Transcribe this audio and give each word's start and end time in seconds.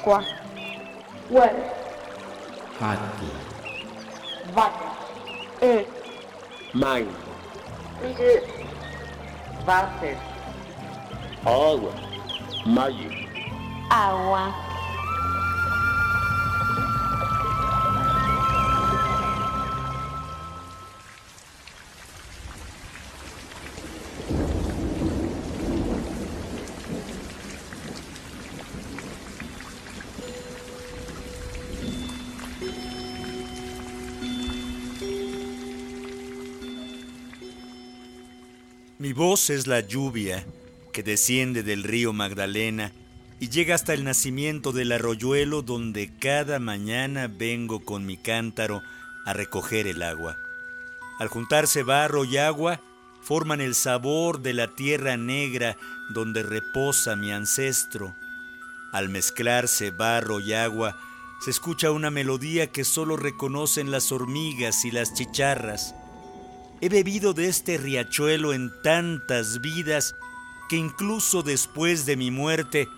Aqua. 0.00 0.24
Well. 1.28 1.56
Hati. 2.78 3.28
Water. 4.56 4.90
Earth. 5.60 5.88
Mind. 6.72 7.12
Water. 8.00 8.40
Water. 9.66 10.16
Agua. 11.44 11.92
Magic. 12.64 13.12
Agua. 13.90 14.69
Mi 39.00 39.14
voz 39.14 39.48
es 39.48 39.66
la 39.66 39.80
lluvia 39.80 40.44
que 40.92 41.02
desciende 41.02 41.62
del 41.62 41.84
río 41.84 42.12
Magdalena 42.12 42.92
y 43.40 43.48
llega 43.48 43.74
hasta 43.74 43.94
el 43.94 44.04
nacimiento 44.04 44.72
del 44.72 44.92
arroyuelo 44.92 45.62
donde 45.62 46.14
cada 46.18 46.58
mañana 46.58 47.26
vengo 47.26 47.80
con 47.80 48.04
mi 48.04 48.18
cántaro 48.18 48.82
a 49.24 49.32
recoger 49.32 49.86
el 49.86 50.02
agua. 50.02 50.36
Al 51.18 51.28
juntarse 51.28 51.82
barro 51.82 52.26
y 52.26 52.36
agua, 52.36 52.82
forman 53.22 53.62
el 53.62 53.74
sabor 53.74 54.42
de 54.42 54.52
la 54.52 54.68
tierra 54.68 55.16
negra 55.16 55.78
donde 56.10 56.42
reposa 56.42 57.16
mi 57.16 57.32
ancestro. 57.32 58.14
Al 58.92 59.08
mezclarse 59.08 59.92
barro 59.92 60.40
y 60.40 60.52
agua, 60.52 60.98
se 61.42 61.50
escucha 61.50 61.90
una 61.90 62.10
melodía 62.10 62.66
que 62.66 62.84
solo 62.84 63.16
reconocen 63.16 63.90
las 63.90 64.12
hormigas 64.12 64.84
y 64.84 64.90
las 64.90 65.14
chicharras. 65.14 65.94
He 66.82 66.88
bebido 66.88 67.34
de 67.34 67.48
este 67.48 67.76
riachuelo 67.76 68.54
en 68.54 68.72
tantas 68.82 69.60
vidas 69.60 70.14
que 70.70 70.76
incluso 70.76 71.42
después 71.42 72.06
de 72.06 72.16
mi 72.16 72.30
muerte, 72.30 72.88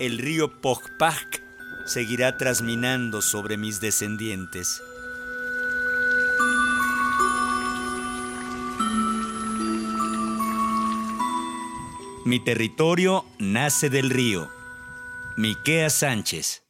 el 0.00 0.18
río 0.18 0.60
Pogpac 0.60 1.42
seguirá 1.86 2.36
trasminando 2.36 3.22
sobre 3.22 3.56
mis 3.56 3.80
descendientes. 3.80 4.82
Mi 12.24 12.44
territorio 12.44 13.24
nace 13.38 13.88
del 13.88 14.10
río. 14.10 14.50
Miquea 15.36 15.88
Sánchez. 15.90 16.64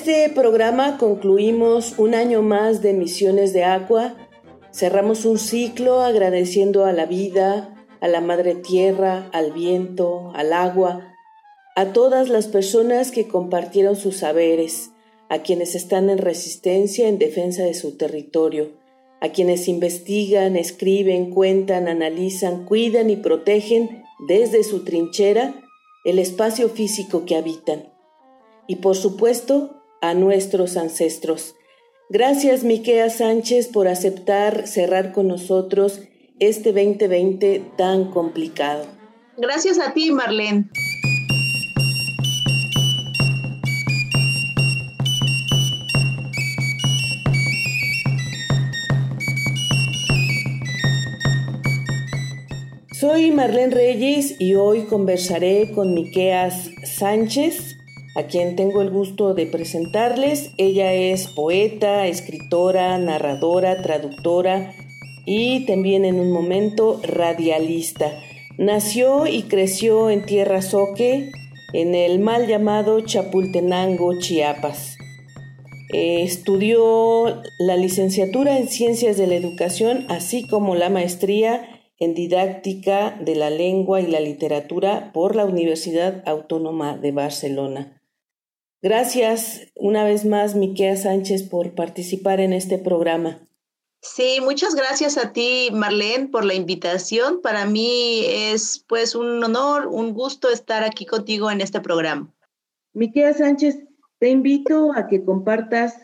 Este 0.00 0.30
programa 0.30 0.96
concluimos 0.96 1.98
un 1.98 2.14
año 2.14 2.40
más 2.40 2.80
de 2.80 2.94
Misiones 2.94 3.52
de 3.52 3.64
Agua. 3.64 4.16
Cerramos 4.72 5.26
un 5.26 5.36
ciclo 5.38 6.00
agradeciendo 6.00 6.86
a 6.86 6.92
la 6.92 7.04
vida, 7.04 7.76
a 8.00 8.08
la 8.08 8.22
madre 8.22 8.54
tierra, 8.54 9.28
al 9.34 9.52
viento, 9.52 10.32
al 10.34 10.54
agua, 10.54 11.12
a 11.76 11.92
todas 11.92 12.30
las 12.30 12.46
personas 12.46 13.10
que 13.10 13.28
compartieron 13.28 13.94
sus 13.94 14.16
saberes, 14.16 14.90
a 15.28 15.40
quienes 15.40 15.74
están 15.74 16.08
en 16.08 16.16
resistencia 16.16 17.06
en 17.06 17.18
defensa 17.18 17.62
de 17.64 17.74
su 17.74 17.98
territorio, 17.98 18.70
a 19.20 19.28
quienes 19.28 19.68
investigan, 19.68 20.56
escriben, 20.56 21.28
cuentan, 21.28 21.88
analizan, 21.88 22.64
cuidan 22.64 23.10
y 23.10 23.16
protegen 23.16 24.02
desde 24.26 24.64
su 24.64 24.82
trinchera 24.82 25.60
el 26.06 26.18
espacio 26.18 26.70
físico 26.70 27.26
que 27.26 27.36
habitan 27.36 27.90
y 28.70 28.76
por 28.76 28.94
supuesto 28.94 29.79
a 30.00 30.14
nuestros 30.14 30.76
ancestros. 30.76 31.54
Gracias 32.08 32.64
Miquea 32.64 33.08
Sánchez 33.10 33.68
por 33.68 33.88
aceptar 33.88 34.66
cerrar 34.66 35.12
con 35.12 35.28
nosotros 35.28 36.00
este 36.38 36.72
2020 36.72 37.72
tan 37.76 38.10
complicado. 38.10 38.84
Gracias 39.36 39.78
a 39.78 39.92
ti, 39.92 40.10
Marlene. 40.10 40.68
Soy 53.00 53.30
Marlene 53.30 53.74
Reyes 53.74 54.36
y 54.38 54.56
hoy 54.56 54.82
conversaré 54.82 55.72
con 55.72 55.94
Miqueas 55.94 56.70
Sánchez, 56.84 57.69
a 58.16 58.24
quien 58.24 58.56
tengo 58.56 58.82
el 58.82 58.90
gusto 58.90 59.34
de 59.34 59.46
presentarles. 59.46 60.52
Ella 60.56 60.92
es 60.92 61.28
poeta, 61.28 62.06
escritora, 62.06 62.98
narradora, 62.98 63.82
traductora 63.82 64.72
y 65.26 65.66
también 65.66 66.04
en 66.04 66.18
un 66.18 66.32
momento 66.32 67.00
radialista. 67.02 68.12
Nació 68.58 69.26
y 69.26 69.44
creció 69.44 70.10
en 70.10 70.26
Tierra 70.26 70.60
Soque, 70.60 71.30
en 71.72 71.94
el 71.94 72.18
mal 72.18 72.46
llamado 72.46 73.00
Chapultenango, 73.00 74.18
Chiapas. 74.18 74.98
Estudió 75.92 77.42
la 77.58 77.76
licenciatura 77.76 78.58
en 78.58 78.68
Ciencias 78.68 79.16
de 79.16 79.26
la 79.26 79.34
Educación, 79.34 80.06
así 80.08 80.46
como 80.46 80.74
la 80.74 80.88
maestría 80.88 81.80
en 81.98 82.14
Didáctica 82.14 83.18
de 83.20 83.34
la 83.34 83.50
Lengua 83.50 84.00
y 84.00 84.06
la 84.06 84.20
Literatura 84.20 85.10
por 85.12 85.36
la 85.36 85.44
Universidad 85.44 86.22
Autónoma 86.26 86.96
de 86.96 87.12
Barcelona. 87.12 87.99
Gracias 88.82 89.70
una 89.76 90.04
vez 90.04 90.24
más, 90.24 90.54
Miquea 90.54 90.96
Sánchez, 90.96 91.42
por 91.42 91.74
participar 91.74 92.40
en 92.40 92.54
este 92.54 92.78
programa. 92.78 93.38
Sí, 94.00 94.38
muchas 94.42 94.74
gracias 94.74 95.18
a 95.18 95.34
ti, 95.34 95.68
Marlene, 95.70 96.28
por 96.28 96.46
la 96.46 96.54
invitación. 96.54 97.42
Para 97.42 97.66
mí 97.66 98.22
es 98.26 98.82
pues 98.88 99.14
un 99.14 99.44
honor, 99.44 99.86
un 99.86 100.14
gusto 100.14 100.48
estar 100.48 100.82
aquí 100.82 101.04
contigo 101.04 101.50
en 101.50 101.60
este 101.60 101.82
programa. 101.82 102.32
Miquea 102.94 103.34
Sánchez, 103.34 103.84
te 104.18 104.30
invito 104.30 104.94
a 104.94 105.08
que 105.08 105.26
compartas 105.26 106.00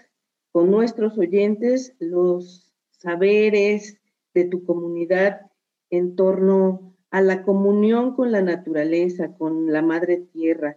con 0.52 0.70
nuestros 0.70 1.16
oyentes 1.16 1.94
los 1.98 2.70
saberes 2.90 3.98
de 4.34 4.44
tu 4.44 4.64
comunidad 4.64 5.50
en 5.88 6.14
torno 6.14 6.94
a 7.10 7.22
la 7.22 7.42
comunión 7.42 8.14
con 8.14 8.32
la 8.32 8.42
naturaleza, 8.42 9.34
con 9.38 9.72
la 9.72 9.80
madre 9.80 10.18
tierra 10.18 10.76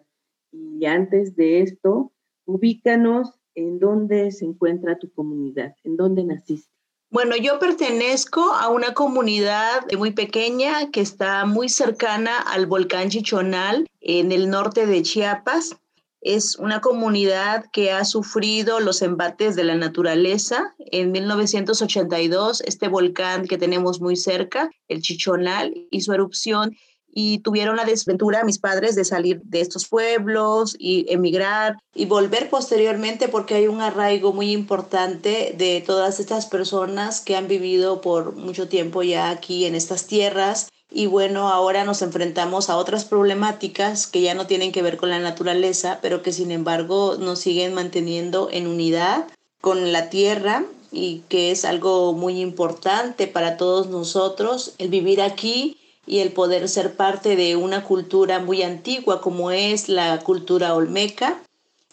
y 0.52 0.86
antes 0.86 1.36
de 1.36 1.62
esto, 1.62 2.12
ubícanos 2.46 3.40
en 3.56 3.80
dónde 3.80 4.32
se 4.32 4.46
encuentra 4.46 4.98
tu 4.98 5.12
comunidad, 5.12 5.76
en 5.84 5.98
dónde 5.98 6.24
naciste. 6.24 6.70
Bueno, 7.12 7.36
yo 7.36 7.58
pertenezco 7.58 8.54
a 8.54 8.70
una 8.70 8.94
comunidad 8.94 9.82
muy 9.98 10.12
pequeña 10.12 10.92
que 10.92 11.02
está 11.02 11.46
muy 11.46 11.68
cercana 11.68 12.38
al 12.38 12.68
volcán 12.68 13.10
Chichonal 13.10 13.88
en 14.00 14.32
el 14.32 14.50
norte 14.50 14.86
de 14.86 15.02
Chiapas. 15.02 15.76
Es 16.22 16.58
una 16.58 16.82
comunidad 16.82 17.66
que 17.72 17.92
ha 17.92 18.06
sufrido 18.06 18.80
los 18.80 19.02
embates 19.02 19.56
de 19.56 19.64
la 19.64 19.76
naturaleza. 19.76 20.76
En 20.78 21.12
1982, 21.12 22.62
este 22.62 22.90
volcán 22.90 23.48
que 23.48 23.58
tenemos 23.58 24.02
muy 24.02 24.16
cerca, 24.16 24.70
el 24.88 25.02
Chichonal, 25.02 25.88
hizo 25.90 26.14
erupción 26.14 26.76
y 27.14 27.40
tuvieron 27.40 27.76
la 27.76 27.86
desventura 27.86 28.44
mis 28.44 28.60
padres 28.60 28.96
de 28.96 29.06
salir 29.06 29.42
de 29.44 29.62
estos 29.62 29.88
pueblos 29.88 30.76
y 30.78 31.06
emigrar 31.10 31.78
y 31.94 32.06
volver 32.06 32.50
posteriormente 32.50 33.28
porque 33.28 33.56
hay 33.56 33.68
un 33.68 33.82
arraigo 33.82 34.34
muy 34.34 34.52
importante 34.52 35.54
de 35.58 35.84
todas 35.86 36.20
estas 36.20 36.46
personas 36.46 37.22
que 37.22 37.36
han 37.36 37.48
vivido 37.48 38.02
por 38.02 38.36
mucho 38.36 38.68
tiempo 38.68 39.04
ya 39.04 39.30
aquí 39.30 39.66
en 39.66 39.76
estas 39.76 40.08
tierras. 40.08 40.70
Y 40.92 41.06
bueno, 41.06 41.50
ahora 41.50 41.84
nos 41.84 42.02
enfrentamos 42.02 42.70
a 42.70 42.78
otras 42.78 43.06
problemáticas 43.06 44.08
que 44.08 44.22
ya 44.22 44.34
no 44.34 44.48
tienen 44.48 44.72
que 44.72 44.82
ver 44.82 44.98
con 44.98 45.10
la 45.10 45.20
naturaleza, 45.20 46.00
pero 46.02 46.24
que 46.24 46.32
sin 46.32 46.52
embargo 46.52 47.18
nos 47.20 47.40
siguen 47.40 47.74
manteniendo 47.76 48.50
en 48.52 48.66
unidad 48.66 49.28
con 49.62 49.92
la 49.92 50.10
tierra 50.10 50.66
y 50.92 51.22
que 51.30 51.52
es 51.52 51.66
algo 51.66 52.14
muy 52.14 52.42
importante 52.42 53.28
para 53.28 53.58
todos 53.58 53.88
nosotros, 53.90 54.74
el 54.80 54.90
vivir 54.90 55.22
aquí 55.22 55.78
y 56.10 56.22
el 56.22 56.32
poder 56.32 56.68
ser 56.68 56.96
parte 56.96 57.36
de 57.36 57.56
una 57.56 57.84
cultura 57.84 58.40
muy 58.40 58.64
antigua 58.64 59.22
como 59.22 59.52
es 59.52 59.90
la 59.90 60.20
cultura 60.22 60.74
olmeca. 60.74 61.40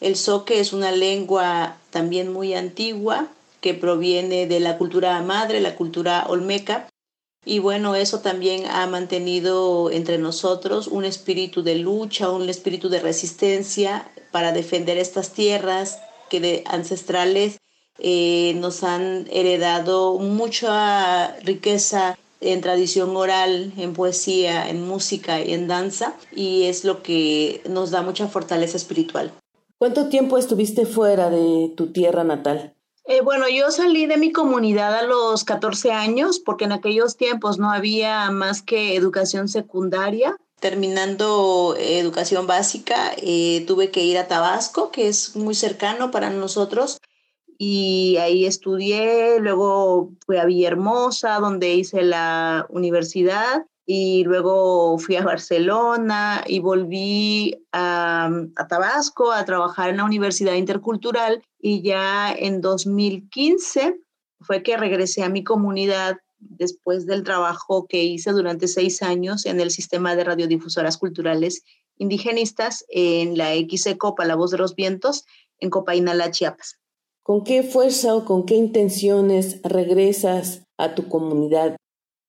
El 0.01 0.17
soque 0.17 0.59
es 0.59 0.73
una 0.73 0.91
lengua 0.91 1.77
también 1.91 2.33
muy 2.33 2.55
antigua 2.55 3.29
que 3.61 3.75
proviene 3.75 4.47
de 4.47 4.59
la 4.59 4.79
cultura 4.79 5.21
madre, 5.21 5.61
la 5.61 5.77
cultura 5.77 6.25
olmeca. 6.29 6.89
Y 7.45 7.59
bueno, 7.59 7.95
eso 7.95 8.21
también 8.21 8.65
ha 8.71 8.87
mantenido 8.87 9.91
entre 9.91 10.17
nosotros 10.17 10.87
un 10.87 11.05
espíritu 11.05 11.63
de 11.63 11.75
lucha, 11.75 12.31
un 12.31 12.49
espíritu 12.49 12.89
de 12.89 13.01
resistencia 13.01 14.09
para 14.33 14.53
defender 14.53 14.97
estas 14.97 15.35
tierras 15.35 15.99
que 16.31 16.41
de 16.41 16.65
ancestrales 16.65 17.59
eh, 17.99 18.55
nos 18.57 18.83
han 18.83 19.27
heredado 19.31 20.19
mucha 20.19 21.37
riqueza 21.43 22.17
en 22.41 22.61
tradición 22.61 23.17
oral, 23.17 23.73
en 23.77 23.93
poesía, 23.93 24.69
en 24.69 24.87
música 24.87 25.41
y 25.41 25.55
en 25.55 25.69
danza, 25.69 26.15
y 26.35 26.65
es 26.65 26.85
lo 26.85 27.03
que 27.03 27.63
nos 27.69 27.91
da 27.91 28.03
mucha 28.03 28.29
fortaleza 28.29 28.77
espiritual. 28.77 29.33
¿Cuánto 29.79 30.09
tiempo 30.09 30.39
estuviste 30.39 30.87
fuera 30.87 31.29
de 31.29 31.73
tu 31.77 31.93
tierra 31.93 32.25
natal? 32.25 32.75
Eh, 33.05 33.21
bueno, 33.21 33.47
yo 33.49 33.71
salí 33.71 34.07
de 34.07 34.17
mi 34.17 34.33
comunidad 34.33 34.97
a 34.97 35.03
los 35.03 35.45
14 35.45 35.93
años 35.93 36.41
porque 36.41 36.65
en 36.65 36.73
aquellos 36.73 37.17
tiempos 37.17 37.59
no 37.59 37.71
había 37.71 38.31
más 38.31 38.63
que 38.63 38.97
educación 38.97 39.49
secundaria. 39.49 40.37
Terminando 40.59 41.77
educación 41.79 42.47
básica, 42.47 43.13
eh, 43.19 43.65
tuve 43.67 43.91
que 43.91 44.03
ir 44.03 44.19
a 44.19 44.27
Tabasco, 44.27 44.91
que 44.91 45.07
es 45.07 45.37
muy 45.37 45.55
cercano 45.55 46.11
para 46.11 46.31
nosotros, 46.31 46.99
y 47.59 48.17
ahí 48.19 48.45
estudié, 48.45 49.39
luego 49.41 50.13
fui 50.25 50.37
a 50.37 50.45
Villahermosa, 50.45 51.41
donde 51.41 51.75
hice 51.75 52.03
la 52.03 52.67
universidad, 52.69 53.67
y 53.87 54.25
luego 54.25 54.99
fui 54.99 55.17
a 55.17 55.25
Barcelona 55.25 56.43
y 56.47 56.59
volví 56.59 57.65
a, 57.71 58.29
a, 58.57 58.67
Tabasco 58.67 59.31
a 59.31 59.45
trabajar 59.45 59.91
en 59.91 59.99
la 59.99 60.05
Universidad 60.05 60.55
Intercultural 60.55 61.41
y 61.61 61.83
ya 61.83 62.33
en 62.33 62.61
2015 62.61 64.01
fue 64.41 64.65
que 64.65 64.77
regresé 64.77 65.23
a 65.23 65.29
mi 65.29 65.45
comunidad 65.45 66.19
después 66.39 67.07
del 67.07 67.23
trabajo 67.23 67.87
que 67.87 68.03
hice 68.03 68.33
durante 68.33 68.69
seis 68.69 69.03
años 69.03 69.47
en 69.47 69.61
el 69.61 69.71
sistema 69.71 70.17
de 70.17 70.25
radiodifusoras 70.25 70.99
culturales 70.99 71.63
indigenistas 71.99 72.85
en 72.89 73.39
la 73.39 73.53
XECOPA, 73.55 74.25
La 74.25 74.35
Voz 74.35 74.51
de 74.51 74.59
los 74.59 74.75
Vientos, 74.75 75.25
en 75.61 75.71
Copainala, 75.71 76.31
Chiapas. 76.31 76.79
¿Con 77.27 77.43
qué 77.43 77.65
fuerza 77.65 78.15
o 78.15 78.25
con 78.25 78.47
qué 78.47 78.55
intenciones 78.55 79.61
regresas 79.65 80.63
a 80.79 80.95
tu 80.95 81.09
comunidad? 81.09 81.75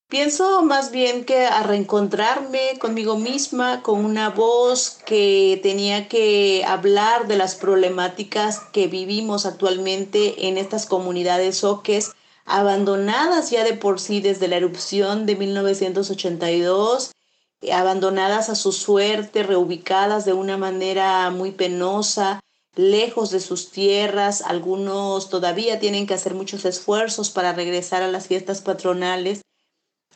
Pienso 0.10 0.64
más 0.64 0.90
bien 0.90 1.24
que 1.24 1.46
a 1.46 1.62
reencontrarme 1.62 2.80
conmigo 2.80 3.16
misma, 3.16 3.84
con 3.84 4.04
una 4.04 4.32
voz 4.32 4.98
que 5.06 5.60
tenía 5.62 6.08
que 6.08 6.64
hablar 6.66 7.28
de 7.28 7.38
las 7.38 7.54
problemáticas 7.54 8.62
que 8.74 8.88
vivimos 8.88 9.46
actualmente 9.46 10.48
en 10.48 10.58
estas 10.58 10.88
comunidades 10.88 11.58
soques, 11.58 12.14
abandonadas 12.46 13.52
ya 13.52 13.64
de 13.64 13.74
por 13.74 14.00
sí 14.00 14.20
desde 14.20 14.48
la 14.48 14.58
erupción 14.58 15.28
de 15.28 15.36
1982, 15.36 17.12
abandonadas 17.72 18.50
a 18.50 18.56
su 18.56 18.72
suerte, 18.72 19.44
reubicadas 19.44 20.26
de 20.26 20.34
una 20.34 20.58
manera 20.58 21.30
muy 21.30 21.52
penosa, 21.52 22.40
lejos 22.78 23.32
de 23.32 23.40
sus 23.40 23.72
tierras, 23.72 24.42
algunos 24.42 25.30
todavía 25.30 25.80
tienen 25.80 26.08
que 26.08 26.14
hacer 26.14 26.36
muchos 26.36 26.64
esfuerzos 26.64 27.30
para 27.30 27.54
regresar 27.54 28.04
a 28.04 28.08
las 28.08 28.28
fiestas 28.28 28.62
patronales. 28.62 29.42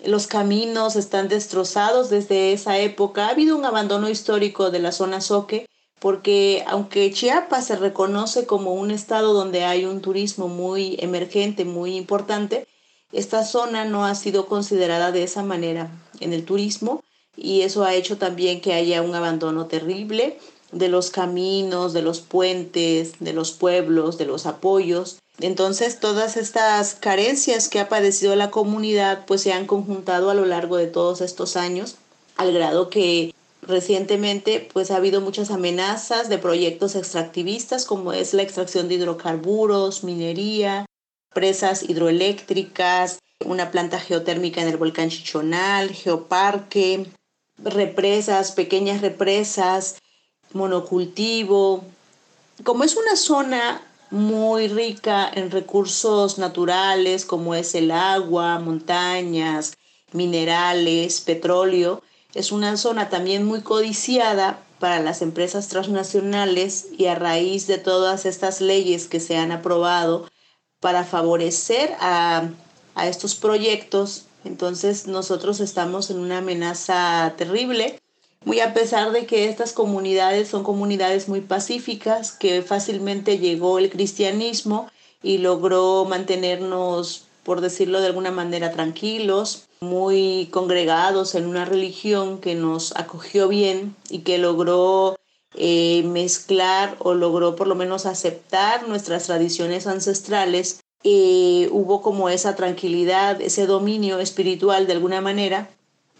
Los 0.04 0.28
caminos 0.28 0.96
están 0.96 1.28
destrozados 1.28 2.10
desde 2.10 2.54
esa 2.54 2.78
época. 2.78 3.26
Ha 3.26 3.32
habido 3.32 3.58
un 3.58 3.66
abandono 3.66 4.10
histórico 4.10 4.72
de 4.72 4.80
la 4.80 4.92
zona 4.92 5.22
Soque, 5.22 5.66
porque 6.00 6.64
aunque 6.68 7.12
Chiapas 7.12 7.68
se 7.68 7.76
reconoce 7.76 8.46
como 8.46 8.74
un 8.74 8.92
estado 8.92 9.34
donde 9.34 9.66
hay 9.66 9.86
un 9.86 10.02
turismo 10.02 10.48
muy 10.48 10.98
emergente, 11.00 11.66
muy 11.66 11.96
importante, 11.96 12.68
esta 13.12 13.44
zona 13.44 13.86
no 13.86 14.06
ha 14.06 14.16
sido 14.16 14.46
considerada 14.46 15.12
de 15.12 15.24
esa 15.24 15.44
manera 15.44 15.92
en 16.20 16.34
el 16.34 16.46
turismo 16.46 17.04
y 17.36 17.62
eso 17.62 17.84
ha 17.84 17.94
hecho 17.94 18.18
también 18.18 18.62
que 18.62 18.74
haya 18.74 19.02
un 19.02 19.16
abandono 19.16 19.66
terrible 19.68 20.40
de 20.72 20.90
los 20.90 21.10
caminos, 21.10 21.94
de 21.94 22.02
los 22.02 22.22
puentes, 22.22 23.14
de 23.20 23.34
los 23.34 23.52
pueblos, 23.52 24.18
de 24.18 24.26
los 24.26 24.46
apoyos. 24.46 25.20
Entonces 25.40 26.00
todas 26.00 26.38
estas 26.38 26.96
carencias 26.96 27.70
que 27.70 27.80
ha 27.80 27.90
padecido 27.90 28.36
la 28.36 28.52
comunidad 28.52 29.26
pues 29.26 29.42
se 29.42 29.54
han 29.54 29.66
conjuntado 29.66 30.30
a 30.30 30.34
lo 30.34 30.46
largo 30.46 30.78
de 30.78 30.88
todos 30.88 31.22
estos 31.22 31.56
años 31.56 31.96
al 32.38 32.54
grado 32.54 32.90
que 32.90 33.34
recientemente 33.62 34.68
pues 34.74 34.92
ha 34.92 34.98
habido 34.98 35.22
muchas 35.22 35.52
amenazas 35.52 36.30
de 36.30 36.38
proyectos 36.38 36.96
extractivistas 36.96 37.86
como 37.86 38.14
es 38.14 38.34
la 38.34 38.44
extracción 38.44 38.88
de 38.88 38.96
hidrocarburos, 38.96 40.04
minería, 40.04 40.86
presas 41.34 41.84
hidroeléctricas, 41.84 43.20
una 43.46 43.72
planta 43.72 44.00
geotérmica 44.00 44.62
en 44.62 44.68
el 44.68 44.78
volcán 44.78 45.10
Chichonal, 45.10 45.90
geoparque, 45.92 47.08
represas, 47.58 48.52
pequeñas 48.52 49.02
represas, 49.02 49.98
monocultivo. 50.54 51.84
Como 52.64 52.84
es 52.84 52.96
una 52.96 53.16
zona 53.16 53.82
muy 54.12 54.68
rica 54.68 55.30
en 55.34 55.50
recursos 55.52 56.38
naturales 56.38 57.26
como 57.26 57.56
es 57.56 57.74
el 57.76 57.92
agua, 57.92 58.60
montañas, 58.60 59.74
minerales, 60.12 61.22
petróleo, 61.22 62.04
es 62.34 62.52
una 62.52 62.78
zona 62.78 63.10
también 63.10 63.46
muy 63.46 63.62
codiciada 63.62 64.60
para 64.80 65.00
las 65.00 65.22
empresas 65.22 65.70
transnacionales 65.70 66.88
y 66.98 67.06
a 67.06 67.16
raíz 67.16 67.68
de 67.68 67.78
todas 67.78 68.26
estas 68.26 68.62
leyes 68.62 69.08
que 69.08 69.20
se 69.20 69.38
han 69.38 69.52
aprobado 69.52 70.28
para 70.82 71.06
favorecer 71.06 71.96
a, 72.00 72.50
a 72.96 73.08
estos 73.08 73.36
proyectos, 73.36 74.26
entonces 74.44 75.08
nosotros 75.08 75.60
estamos 75.60 76.10
en 76.10 76.20
una 76.20 76.40
amenaza 76.40 77.34
terrible 77.38 78.01
muy 78.44 78.60
a 78.60 78.74
pesar 78.74 79.12
de 79.12 79.26
que 79.26 79.48
estas 79.50 79.72
comunidades 79.72 80.48
son 80.48 80.64
comunidades 80.64 81.30
muy 81.30 81.42
pacíficas, 81.42 82.32
que 82.32 82.62
fácilmente 82.62 83.38
llegó 83.38 83.78
el 83.78 83.90
cristianismo 83.90 84.90
y 85.22 85.38
logró 85.38 86.06
mantenernos, 86.06 87.28
por 87.44 87.62
decirlo 87.62 88.02
de 88.02 88.08
alguna 88.08 88.32
manera, 88.32 88.72
tranquilos, 88.72 89.68
muy 89.80 90.50
congregados 90.52 91.36
en 91.36 91.46
una 91.46 91.66
religión 91.66 92.40
que 92.40 92.56
nos 92.56 92.96
acogió 92.96 93.48
bien 93.48 93.96
y 94.10 94.20
que 94.20 94.38
logró 94.40 95.18
eh, 95.56 96.04
mezclar 96.04 96.96
o 97.00 97.14
logró 97.14 97.56
por 97.56 97.68
lo 97.68 97.76
menos 97.76 98.06
aceptar 98.06 98.88
nuestras 98.88 99.26
tradiciones 99.26 99.86
ancestrales. 99.86 100.82
Eh, 101.04 101.68
hubo 101.72 102.02
como 102.02 102.30
esa 102.30 102.56
tranquilidad, 102.56 103.42
ese 103.42 103.66
dominio 103.66 104.20
espiritual 104.20 104.88
de 104.88 104.94
alguna 104.94 105.22
manera 105.22 105.70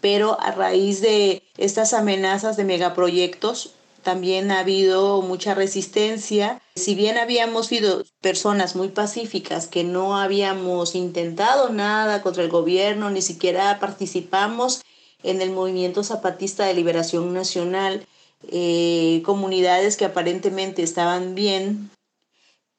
pero 0.02 0.38
a 0.40 0.50
raíz 0.50 1.00
de 1.00 1.41
estas 1.58 1.92
amenazas 1.92 2.56
de 2.56 2.64
megaproyectos, 2.64 3.74
también 4.02 4.50
ha 4.50 4.60
habido 4.60 5.22
mucha 5.22 5.54
resistencia. 5.54 6.60
Si 6.74 6.94
bien 6.94 7.18
habíamos 7.18 7.66
sido 7.66 8.04
personas 8.20 8.74
muy 8.74 8.88
pacíficas, 8.88 9.68
que 9.68 9.84
no 9.84 10.16
habíamos 10.18 10.94
intentado 10.94 11.70
nada 11.70 12.22
contra 12.22 12.42
el 12.42 12.50
gobierno, 12.50 13.10
ni 13.10 13.22
siquiera 13.22 13.78
participamos 13.78 14.82
en 15.22 15.40
el 15.40 15.50
movimiento 15.50 16.02
zapatista 16.02 16.66
de 16.66 16.74
liberación 16.74 17.32
nacional, 17.32 18.04
eh, 18.50 19.22
comunidades 19.24 19.96
que 19.96 20.04
aparentemente 20.04 20.82
estaban 20.82 21.34
bien. 21.34 21.90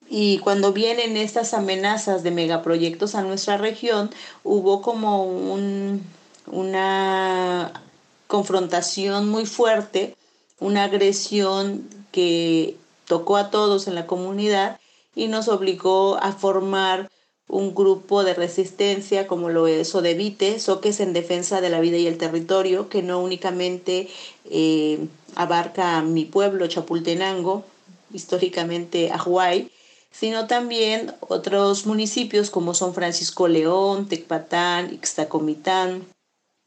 Y 0.10 0.40
cuando 0.40 0.74
vienen 0.74 1.16
estas 1.16 1.54
amenazas 1.54 2.24
de 2.24 2.32
megaproyectos 2.32 3.16
a 3.16 3.22
nuestra 3.22 3.58
región, 3.58 4.12
hubo 4.44 4.82
como 4.82 5.24
un, 5.24 6.06
una 6.48 7.83
confrontación 8.34 9.30
muy 9.30 9.46
fuerte, 9.46 10.16
una 10.60 10.86
agresión 10.86 11.88
que 12.12 12.76
tocó 13.06 13.38
a 13.38 13.52
todos 13.52 13.88
en 13.88 13.94
la 13.94 14.08
comunidad 14.08 14.80
y 15.14 15.28
nos 15.28 15.48
obligó 15.50 16.18
a 16.18 16.32
formar 16.32 17.12
un 17.48 17.76
grupo 17.76 18.24
de 18.24 18.34
resistencia 18.34 19.28
como 19.28 19.50
lo 19.50 19.68
es 19.68 19.94
Odevite, 19.94 20.60
Soques 20.60 21.00
en 21.00 21.14
defensa 21.14 21.62
de 21.62 21.70
la 21.70 21.80
vida 21.80 21.98
y 21.98 22.08
el 22.08 22.18
territorio, 22.18 22.90
que 22.90 23.04
no 23.04 23.20
únicamente 23.20 24.10
eh, 24.50 25.06
abarca 25.36 26.02
mi 26.02 26.26
pueblo, 26.26 26.66
Chapultenango, 26.66 27.64
históricamente 28.12 29.12
Ajuay, 29.12 29.70
sino 30.10 30.48
también 30.48 31.14
otros 31.20 31.86
municipios 31.86 32.50
como 32.50 32.74
son 32.74 32.96
Francisco 32.96 33.48
León, 33.48 34.08
Tecpatán, 34.08 34.92
Ixtacomitán, 34.92 36.08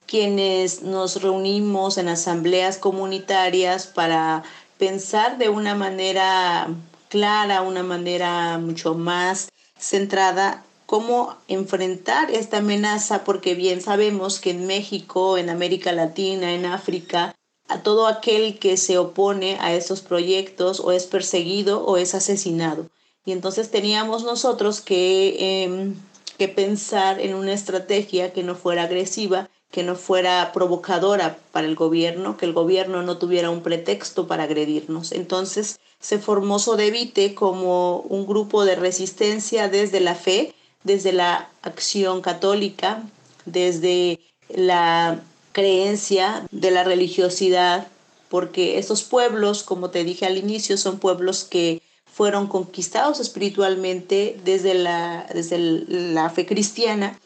quienes 0.06 0.82
nos 0.82 1.22
reunimos 1.22 1.98
en 1.98 2.08
asambleas 2.08 2.78
comunitarias 2.78 3.86
para 3.86 4.42
pensar 4.78 5.38
de 5.38 5.48
una 5.48 5.75
manera 5.75 6.68
clara, 7.08 7.62
una 7.62 7.82
manera 7.82 8.58
mucho 8.58 8.94
más 8.94 9.48
centrada 9.78 10.64
cómo 10.86 11.34
enfrentar 11.48 12.30
esta 12.30 12.58
amenaza, 12.58 13.25
porque 13.25 13.54
bien 13.54 13.80
sabemos 13.80 14.38
que 14.38 14.50
en 14.50 14.66
México, 14.66 15.36
en 15.36 15.50
América 15.50 15.92
Latina, 15.92 16.54
en 16.54 16.64
África, 16.64 17.34
a 17.68 17.82
todo 17.82 18.06
aquel 18.06 18.58
que 18.60 18.76
se 18.76 18.96
opone 18.96 19.58
a 19.60 19.75
estos 19.75 20.00
proyectos 20.00 20.78
o 20.78 20.92
es 20.92 21.06
perseguido 21.06 21.84
o 21.84 21.96
es 21.96 22.14
asesinado. 22.14 22.88
Y 23.25 23.32
entonces 23.32 23.72
teníamos 23.72 24.22
nosotros 24.22 24.80
que, 24.80 25.64
em, 25.64 25.96
que 26.38 26.46
pensar 26.46 27.20
en 27.20 27.34
una 27.34 27.52
estrategia 27.52 28.32
que 28.32 28.44
no 28.44 28.54
fuera 28.54 28.84
agresiva, 28.84 29.50
que 29.70 29.82
no 29.82 29.96
fuera 29.96 30.52
provocadora 30.52 31.38
para 31.52 31.66
el 31.66 31.75
gobierno, 31.75 32.37
que 32.37 32.46
el 32.46 32.52
gobierno 32.52 33.02
no 33.02 33.18
tuviera 33.18 33.50
un 33.50 33.62
pretexto 33.62 34.26
para 34.26 34.44
agredirnos. 34.44 35.12
Entonces 35.12 35.78
se 36.00 36.18
formó 36.18 36.58
Sodevite 36.58 37.35
como 37.35 37.99
un 38.00 38.26
grupo 38.26 38.64
de 38.64 38.76
resistencia 38.76 39.68
desde 39.68 40.00
la 40.00 40.14
fe, 40.14 40.54
desde 40.85 41.12
la 41.12 41.49
acción 41.62 42.20
católica, 42.20 43.02
desde 43.44 44.20
la 44.49 45.20
creencia 45.52 46.46
de 46.50 46.70
la 46.70 46.85
religiosidad, 46.85 47.88
porque 48.28 48.78
estos 48.78 49.02
pueblos, 49.02 49.62
como 49.62 49.90
te 49.90 50.04
dije 50.04 50.26
al 50.26 50.37
inicio, 50.37 50.76
son 50.76 50.99
pueblos 50.99 51.44
que 51.44 51.82
fueron 52.04 52.46
conquistados 52.46 53.20
espiritualmente 53.20 54.38
desde 54.44 54.75
la, 54.75 55.26
desde 55.35 55.58
la 55.58 56.30
fe 56.30 56.46
cristiana, 56.46 57.18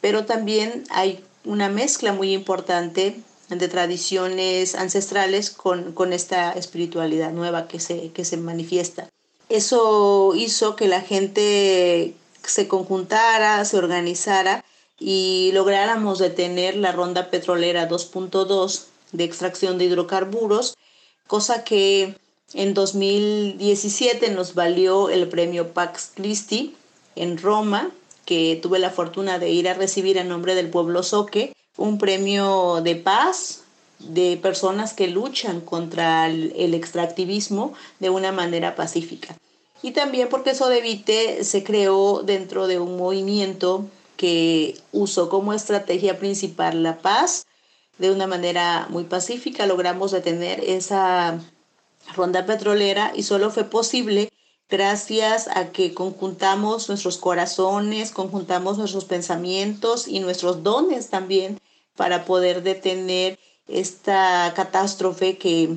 pero 0.00 0.24
también 0.24 0.84
hay 0.90 1.22
una 1.44 1.68
mezcla 1.68 2.12
muy 2.12 2.32
importante 2.32 3.20
de 3.48 3.68
tradiciones 3.68 4.74
ancestrales 4.74 5.50
con, 5.50 5.92
con 5.92 6.12
esta 6.12 6.52
espiritualidad 6.52 7.32
nueva 7.32 7.68
que 7.68 7.80
se, 7.80 8.10
que 8.12 8.24
se 8.24 8.36
manifiesta. 8.36 9.08
Eso 9.48 10.32
hizo 10.34 10.76
que 10.76 10.88
la 10.88 11.00
gente 11.00 12.14
se 12.42 12.68
conjuntara, 12.68 13.64
se 13.64 13.76
organizara 13.76 14.64
y 14.98 15.50
lográramos 15.52 16.18
detener 16.18 16.76
la 16.76 16.92
ronda 16.92 17.30
petrolera 17.30 17.88
2.2 17.88 18.84
de 19.12 19.24
extracción 19.24 19.78
de 19.78 19.84
hidrocarburos, 19.86 20.74
cosa 21.26 21.64
que 21.64 22.16
en 22.54 22.74
2017 22.74 24.30
nos 24.30 24.54
valió 24.54 25.10
el 25.10 25.28
premio 25.28 25.72
Pax 25.72 26.12
Christi 26.14 26.76
en 27.16 27.38
Roma, 27.38 27.90
que 28.24 28.58
tuve 28.62 28.78
la 28.78 28.90
fortuna 28.90 29.38
de 29.38 29.50
ir 29.50 29.68
a 29.68 29.74
recibir 29.74 30.16
en 30.18 30.28
nombre 30.28 30.54
del 30.54 30.70
pueblo 30.70 31.02
Soque, 31.02 31.52
un 31.76 31.98
premio 31.98 32.80
de 32.82 32.96
paz 32.96 33.62
de 33.98 34.36
personas 34.36 34.94
que 34.94 35.08
luchan 35.08 35.60
contra 35.60 36.26
el, 36.26 36.74
extractivismo 36.74 37.72
de 38.00 38.10
una 38.10 38.32
manera 38.32 38.74
pacífica. 38.74 39.36
Y 39.82 39.92
también 39.92 40.28
porque 40.28 40.54
Sodevite 40.54 41.44
se 41.44 41.64
creó 41.64 42.22
dentro 42.22 42.66
de 42.66 42.78
un 42.78 42.96
movimiento 42.96 43.86
que 44.16 44.78
usó 44.92 45.28
como 45.28 45.52
estrategia 45.52 46.18
principal 46.18 46.82
la 46.82 46.98
paz 46.98 47.46
de 47.98 48.10
una 48.10 48.26
manera 48.26 48.86
muy 48.90 49.04
pacífica. 49.04 49.66
Logramos 49.66 50.12
detener 50.12 50.60
esa 50.60 51.40
ronda 52.14 52.46
petrolera 52.46 53.12
y 53.14 53.24
solo 53.24 53.50
fue 53.50 53.64
posible 53.64 54.31
gracias 54.72 55.48
a 55.54 55.70
que 55.70 55.92
conjuntamos 55.92 56.88
nuestros 56.88 57.18
corazones, 57.18 58.10
conjuntamos 58.10 58.78
nuestros 58.78 59.04
pensamientos 59.04 60.08
y 60.08 60.20
nuestros 60.20 60.62
dones 60.62 61.10
también 61.10 61.60
para 61.94 62.24
poder 62.24 62.62
detener 62.62 63.38
esta 63.68 64.50
catástrofe 64.56 65.36
que 65.36 65.76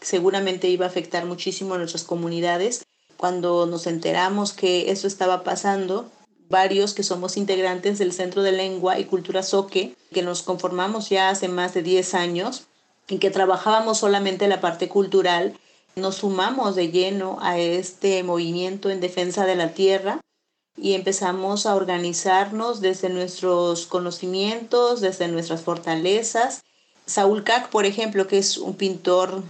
seguramente 0.00 0.68
iba 0.68 0.86
a 0.86 0.88
afectar 0.88 1.24
muchísimo 1.24 1.74
a 1.74 1.78
nuestras 1.78 2.02
comunidades. 2.02 2.84
Cuando 3.16 3.64
nos 3.64 3.86
enteramos 3.86 4.52
que 4.52 4.90
eso 4.90 5.06
estaba 5.06 5.44
pasando, 5.44 6.10
varios 6.48 6.94
que 6.94 7.04
somos 7.04 7.36
integrantes 7.36 7.98
del 7.98 8.12
Centro 8.12 8.42
de 8.42 8.50
Lengua 8.50 8.98
y 8.98 9.04
Cultura 9.04 9.44
Soque, 9.44 9.94
que 10.12 10.22
nos 10.22 10.42
conformamos 10.42 11.10
ya 11.10 11.30
hace 11.30 11.46
más 11.46 11.74
de 11.74 11.82
10 11.84 12.14
años, 12.14 12.64
en 13.06 13.20
que 13.20 13.30
trabajábamos 13.30 13.98
solamente 13.98 14.48
la 14.48 14.60
parte 14.60 14.88
cultural, 14.88 15.56
nos 15.96 16.16
sumamos 16.16 16.76
de 16.76 16.90
lleno 16.90 17.38
a 17.40 17.58
este 17.58 18.22
movimiento 18.22 18.90
en 18.90 19.00
defensa 19.00 19.46
de 19.46 19.56
la 19.56 19.72
tierra 19.72 20.20
y 20.76 20.92
empezamos 20.92 21.64
a 21.64 21.74
organizarnos 21.74 22.82
desde 22.82 23.08
nuestros 23.08 23.86
conocimientos, 23.86 25.00
desde 25.00 25.28
nuestras 25.28 25.62
fortalezas. 25.62 26.62
Saúl 27.06 27.44
Cac, 27.44 27.70
por 27.70 27.86
ejemplo, 27.86 28.26
que 28.26 28.36
es 28.36 28.58
un 28.58 28.74
pintor 28.74 29.42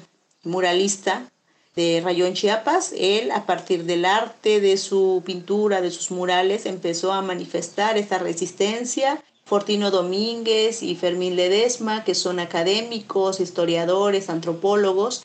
muralista 0.44 1.28
de 1.74 2.00
Rayón 2.02 2.34
Chiapas, 2.34 2.94
él 2.96 3.32
a 3.32 3.44
partir 3.44 3.84
del 3.84 4.04
arte 4.04 4.60
de 4.60 4.76
su 4.76 5.22
pintura, 5.26 5.80
de 5.80 5.90
sus 5.90 6.12
murales, 6.12 6.64
empezó 6.64 7.12
a 7.12 7.22
manifestar 7.22 7.98
esta 7.98 8.18
resistencia. 8.18 9.22
Fortino 9.44 9.90
Domínguez 9.90 10.82
y 10.82 10.94
Fermín 10.94 11.36
Ledesma, 11.36 12.04
que 12.04 12.14
son 12.14 12.40
académicos, 12.40 13.40
historiadores, 13.40 14.30
antropólogos, 14.30 15.24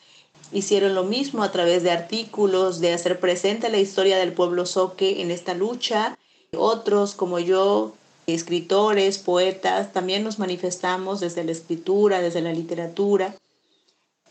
hicieron 0.52 0.96
lo 0.96 1.04
mismo 1.04 1.44
a 1.44 1.52
través 1.52 1.84
de 1.84 1.92
artículos, 1.92 2.80
de 2.80 2.94
hacer 2.94 3.20
presente 3.20 3.70
la 3.70 3.78
historia 3.78 4.18
del 4.18 4.34
pueblo 4.34 4.66
soque 4.66 5.22
en 5.22 5.32
esta 5.32 5.54
lucha. 5.54 6.18
Otros 6.56 7.16
como 7.16 7.40
yo, 7.40 7.94
escritores, 8.28 9.18
poetas, 9.18 9.94
también 9.94 10.24
nos 10.24 10.40
manifestamos 10.40 11.20
desde 11.20 11.44
la 11.44 11.52
escritura, 11.52 12.22
desde 12.22 12.42
la 12.42 12.54
literatura. 12.54 13.36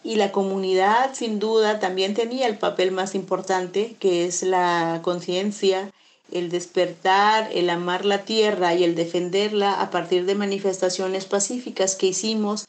Y 0.02 0.16
la 0.16 0.32
comunidad, 0.32 1.14
sin 1.14 1.38
duda, 1.38 1.78
también 1.78 2.14
tenía 2.14 2.46
el 2.46 2.58
papel 2.58 2.90
más 2.90 3.14
importante, 3.14 3.96
que 3.98 4.24
es 4.26 4.42
la 4.42 5.00
conciencia, 5.02 5.92
el 6.32 6.48
despertar, 6.48 7.50
el 7.52 7.68
amar 7.68 8.04
la 8.04 8.24
tierra 8.24 8.74
y 8.74 8.84
el 8.84 8.94
defenderla 8.94 9.80
a 9.80 9.90
partir 9.90 10.24
de 10.24 10.34
manifestaciones 10.34 11.26
pacíficas 11.26 11.96
que 11.96 12.06
hicimos 12.06 12.66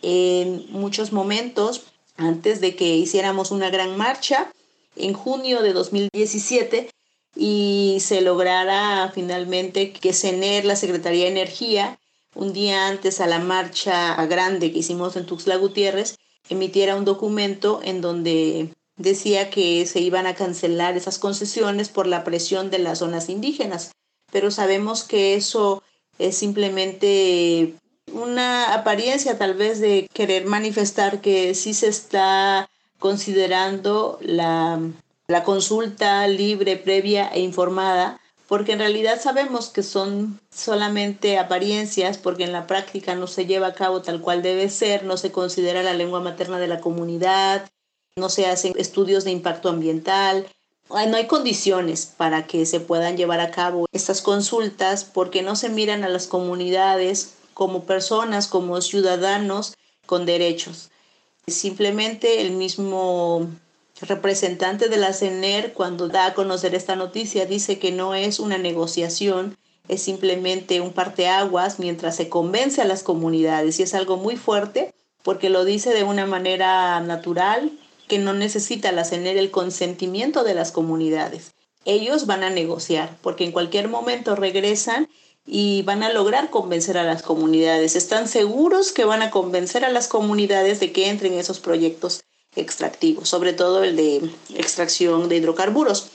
en 0.00 0.66
muchos 0.70 1.12
momentos 1.12 1.82
antes 2.16 2.60
de 2.60 2.76
que 2.76 2.96
hiciéramos 2.96 3.50
una 3.50 3.70
gran 3.70 3.96
marcha 3.96 4.52
en 4.96 5.12
junio 5.12 5.62
de 5.62 5.72
2017 5.72 6.90
y 7.36 7.98
se 8.00 8.20
lograra 8.20 9.10
finalmente 9.14 9.92
que 9.92 10.12
CENER, 10.12 10.64
la 10.64 10.76
Secretaría 10.76 11.24
de 11.24 11.30
Energía, 11.30 11.98
un 12.34 12.52
día 12.52 12.88
antes 12.88 13.20
a 13.20 13.26
la 13.26 13.38
marcha 13.38 14.24
grande 14.26 14.72
que 14.72 14.78
hicimos 14.78 15.16
en 15.16 15.26
Tuxtla 15.26 15.56
Gutiérrez, 15.56 16.16
emitiera 16.48 16.96
un 16.96 17.04
documento 17.04 17.80
en 17.82 18.00
donde 18.00 18.70
decía 18.96 19.50
que 19.50 19.86
se 19.86 20.00
iban 20.00 20.26
a 20.26 20.34
cancelar 20.34 20.96
esas 20.96 21.18
concesiones 21.18 21.88
por 21.88 22.06
la 22.06 22.22
presión 22.24 22.70
de 22.70 22.78
las 22.78 22.98
zonas 22.98 23.28
indígenas. 23.28 23.92
Pero 24.30 24.50
sabemos 24.50 25.04
que 25.04 25.34
eso 25.34 25.82
es 26.18 26.36
simplemente 26.36 27.74
una 28.14 28.74
apariencia 28.74 29.36
tal 29.36 29.54
vez 29.54 29.80
de 29.80 30.08
querer 30.12 30.46
manifestar 30.46 31.20
que 31.20 31.54
sí 31.54 31.74
se 31.74 31.88
está 31.88 32.70
considerando 32.98 34.18
la, 34.22 34.80
consulta 35.44 36.26
libre, 36.28 36.76
previa 36.76 37.28
e 37.28 37.40
informada, 37.40 38.20
porque 38.48 38.72
en 38.72 38.78
realidad 38.78 39.20
sabemos 39.20 39.68
que 39.68 39.82
son 39.82 40.40
solamente 40.50 41.38
apariencias, 41.38 42.18
porque 42.18 42.44
en 42.44 42.52
la 42.52 42.66
práctica 42.66 43.14
no 43.14 43.26
se 43.26 43.46
lleva 43.46 43.68
a 43.68 43.74
cabo 43.74 44.00
tal 44.00 44.20
cual 44.20 44.42
debe 44.42 44.70
ser, 44.70 45.04
no 45.04 45.16
se 45.16 45.32
considera 45.32 45.82
la 45.82 45.94
lengua 45.94 46.20
materna 46.20 46.58
de 46.58 46.68
la 46.68 46.80
comunidad, 46.80 47.68
no 48.16 48.28
se 48.28 48.46
hacen 48.46 48.74
estudios 48.76 49.24
de 49.24 49.32
impacto 49.32 49.68
ambiental, 49.68 50.46
no 50.88 51.16
hay 51.16 51.26
condiciones 51.26 52.06
para 52.06 52.46
que 52.46 52.64
se 52.66 52.78
puedan 52.78 53.16
llevar 53.16 53.40
a 53.40 53.50
cabo 53.50 53.86
estas 53.92 54.22
consultas 54.22 55.04
porque 55.04 55.42
no 55.42 55.56
se 55.56 55.68
miran 55.68 56.04
a 56.04 56.08
las 56.08 56.26
comunidades 56.26 57.34
como 57.54 57.84
personas, 57.84 58.48
como 58.48 58.80
ciudadanos 58.80 59.74
con 60.06 60.26
derechos. 60.26 60.90
Simplemente 61.46 62.40
el 62.40 62.52
mismo 62.52 63.48
representante 64.00 64.88
de 64.88 64.96
la 64.96 65.12
CENER, 65.12 65.72
cuando 65.72 66.08
da 66.08 66.26
a 66.26 66.34
conocer 66.34 66.74
esta 66.74 66.96
noticia, 66.96 67.46
dice 67.46 67.78
que 67.78 67.92
no 67.92 68.14
es 68.14 68.40
una 68.40 68.58
negociación, 68.58 69.56
es 69.88 70.02
simplemente 70.02 70.80
un 70.80 70.92
parteaguas 70.92 71.78
mientras 71.78 72.16
se 72.16 72.28
convence 72.28 72.82
a 72.82 72.86
las 72.86 73.02
comunidades. 73.02 73.78
Y 73.78 73.84
es 73.84 73.94
algo 73.94 74.16
muy 74.16 74.36
fuerte 74.36 74.94
porque 75.22 75.48
lo 75.48 75.64
dice 75.64 75.94
de 75.94 76.04
una 76.04 76.26
manera 76.26 77.00
natural, 77.00 77.72
que 78.08 78.18
no 78.18 78.34
necesita 78.34 78.92
la 78.92 79.04
CENER 79.04 79.38
el 79.38 79.50
consentimiento 79.50 80.44
de 80.44 80.54
las 80.54 80.72
comunidades. 80.72 81.54
Ellos 81.86 82.26
van 82.26 82.42
a 82.42 82.50
negociar 82.50 83.16
porque 83.22 83.44
en 83.44 83.52
cualquier 83.52 83.88
momento 83.88 84.36
regresan 84.36 85.08
y 85.46 85.82
van 85.82 86.02
a 86.02 86.12
lograr 86.12 86.50
convencer 86.50 86.96
a 86.96 87.04
las 87.04 87.22
comunidades. 87.22 87.96
Están 87.96 88.28
seguros 88.28 88.92
que 88.92 89.04
van 89.04 89.22
a 89.22 89.30
convencer 89.30 89.84
a 89.84 89.90
las 89.90 90.08
comunidades 90.08 90.80
de 90.80 90.92
que 90.92 91.08
entren 91.08 91.34
en 91.34 91.40
esos 91.40 91.60
proyectos 91.60 92.24
extractivos, 92.56 93.28
sobre 93.28 93.52
todo 93.52 93.84
el 93.84 93.96
de 93.96 94.30
extracción 94.56 95.28
de 95.28 95.36
hidrocarburos. 95.36 96.10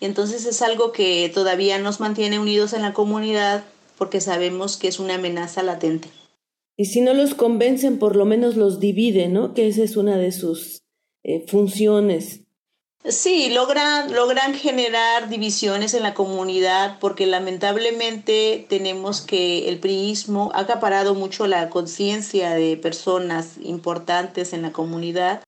Y 0.00 0.04
entonces 0.04 0.44
es 0.44 0.60
algo 0.62 0.92
que 0.92 1.30
todavía 1.32 1.78
nos 1.78 2.00
mantiene 2.00 2.38
unidos 2.38 2.72
en 2.72 2.82
la 2.82 2.92
comunidad 2.92 3.64
porque 3.96 4.20
sabemos 4.20 4.76
que 4.76 4.88
es 4.88 4.98
una 4.98 5.14
amenaza 5.14 5.62
latente. 5.62 6.08
Y 6.76 6.86
si 6.86 7.00
no 7.00 7.14
los 7.14 7.34
convencen, 7.34 7.98
por 7.98 8.16
lo 8.16 8.26
menos 8.26 8.56
los 8.56 8.78
divide, 8.78 9.28
¿no? 9.28 9.54
Que 9.54 9.68
esa 9.68 9.82
es 9.82 9.96
una 9.96 10.18
de 10.18 10.32
sus 10.32 10.82
eh, 11.22 11.46
funciones. 11.48 12.42
Sí, 13.08 13.50
logran, 13.50 14.12
logran 14.12 14.54
generar 14.54 15.28
divisiones 15.28 15.94
en 15.94 16.02
la 16.02 16.12
comunidad 16.12 16.98
porque 16.98 17.26
lamentablemente 17.26 18.66
tenemos 18.68 19.20
que 19.20 19.68
el 19.68 19.78
priismo 19.78 20.50
ha 20.54 20.60
acaparado 20.62 21.14
mucho 21.14 21.46
la 21.46 21.70
conciencia 21.70 22.50
de 22.50 22.76
personas 22.76 23.58
importantes 23.62 24.52
en 24.52 24.62
la 24.62 24.72
comunidad. 24.72 25.44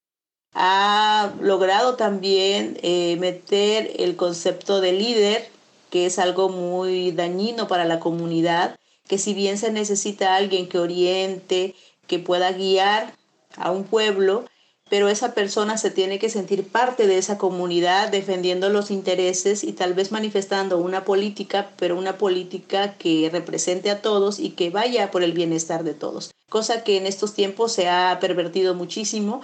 Ha 0.54 1.32
logrado 1.40 1.96
también 1.96 2.78
eh, 2.82 3.16
meter 3.18 3.90
el 3.98 4.14
concepto 4.14 4.80
de 4.80 4.92
líder, 4.92 5.50
que 5.90 6.06
es 6.06 6.20
algo 6.20 6.50
muy 6.50 7.10
dañino 7.10 7.66
para 7.66 7.86
la 7.86 7.98
comunidad, 7.98 8.78
que 9.08 9.18
si 9.18 9.34
bien 9.34 9.58
se 9.58 9.72
necesita 9.72 10.36
alguien 10.36 10.68
que 10.68 10.78
oriente, 10.78 11.74
que 12.06 12.20
pueda 12.20 12.52
guiar 12.52 13.14
a 13.56 13.72
un 13.72 13.82
pueblo, 13.82 14.44
pero 14.88 15.08
esa 15.08 15.34
persona 15.34 15.76
se 15.76 15.90
tiene 15.90 16.18
que 16.18 16.30
sentir 16.30 16.66
parte 16.66 17.06
de 17.06 17.18
esa 17.18 17.38
comunidad 17.38 18.08
defendiendo 18.08 18.68
los 18.68 18.90
intereses 18.90 19.64
y 19.64 19.72
tal 19.72 19.94
vez 19.94 20.12
manifestando 20.12 20.78
una 20.78 21.04
política, 21.04 21.70
pero 21.76 21.98
una 21.98 22.18
política 22.18 22.94
que 22.94 23.28
represente 23.30 23.90
a 23.90 24.00
todos 24.00 24.38
y 24.38 24.50
que 24.50 24.70
vaya 24.70 25.10
por 25.10 25.22
el 25.22 25.32
bienestar 25.32 25.84
de 25.84 25.94
todos, 25.94 26.30
cosa 26.48 26.84
que 26.84 26.96
en 26.96 27.06
estos 27.06 27.34
tiempos 27.34 27.72
se 27.72 27.88
ha 27.88 28.18
pervertido 28.20 28.74
muchísimo 28.74 29.42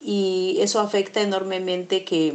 y 0.00 0.58
eso 0.60 0.80
afecta 0.80 1.20
enormemente 1.20 2.04
que, 2.04 2.34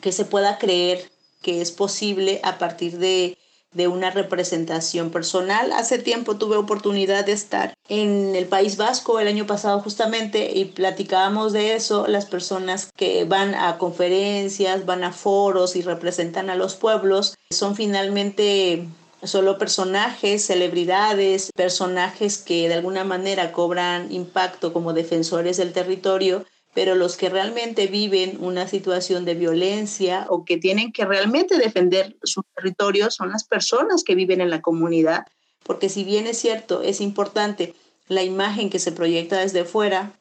que 0.00 0.12
se 0.12 0.24
pueda 0.24 0.58
creer 0.58 1.10
que 1.40 1.60
es 1.60 1.72
posible 1.72 2.40
a 2.44 2.58
partir 2.58 2.98
de 2.98 3.36
de 3.72 3.88
una 3.88 4.10
representación 4.10 5.10
personal. 5.10 5.72
Hace 5.72 5.98
tiempo 5.98 6.36
tuve 6.36 6.56
oportunidad 6.56 7.24
de 7.24 7.32
estar 7.32 7.74
en 7.88 8.36
el 8.36 8.46
País 8.46 8.76
Vasco 8.76 9.18
el 9.18 9.28
año 9.28 9.46
pasado 9.46 9.80
justamente 9.80 10.52
y 10.54 10.66
platicábamos 10.66 11.52
de 11.52 11.74
eso, 11.74 12.06
las 12.06 12.26
personas 12.26 12.90
que 12.96 13.24
van 13.24 13.54
a 13.54 13.78
conferencias, 13.78 14.86
van 14.86 15.04
a 15.04 15.12
foros 15.12 15.76
y 15.76 15.82
representan 15.82 16.50
a 16.50 16.56
los 16.56 16.74
pueblos, 16.74 17.34
son 17.50 17.76
finalmente 17.76 18.88
solo 19.22 19.58
personajes, 19.58 20.44
celebridades, 20.46 21.50
personajes 21.54 22.38
que 22.38 22.68
de 22.68 22.74
alguna 22.74 23.04
manera 23.04 23.52
cobran 23.52 24.10
impacto 24.12 24.72
como 24.72 24.92
defensores 24.92 25.56
del 25.56 25.72
territorio, 25.72 26.44
pero 26.74 26.94
los 26.94 27.16
que 27.16 27.28
realmente 27.28 27.86
viven 27.86 28.38
una 28.40 28.66
situación 28.66 29.24
de 29.24 29.34
violencia 29.34 30.26
o 30.28 30.44
que 30.44 30.56
tienen 30.56 30.92
que 30.92 31.04
realmente 31.04 31.58
defender 31.58 32.16
su 32.22 32.42
territorio 32.54 33.10
son 33.10 33.30
las 33.30 33.44
personas 33.44 34.04
que 34.04 34.14
viven 34.14 34.40
en 34.40 34.50
la 34.50 34.62
comunidad, 34.62 35.26
porque 35.64 35.88
si 35.88 36.04
bien 36.04 36.26
es 36.26 36.38
cierto, 36.38 36.82
es 36.82 37.00
importante 37.00 37.74
la 38.08 38.22
imagen 38.22 38.70
que 38.70 38.78
se 38.78 38.92
proyecta 38.92 39.40
desde 39.40 39.64
fuera 39.64 40.12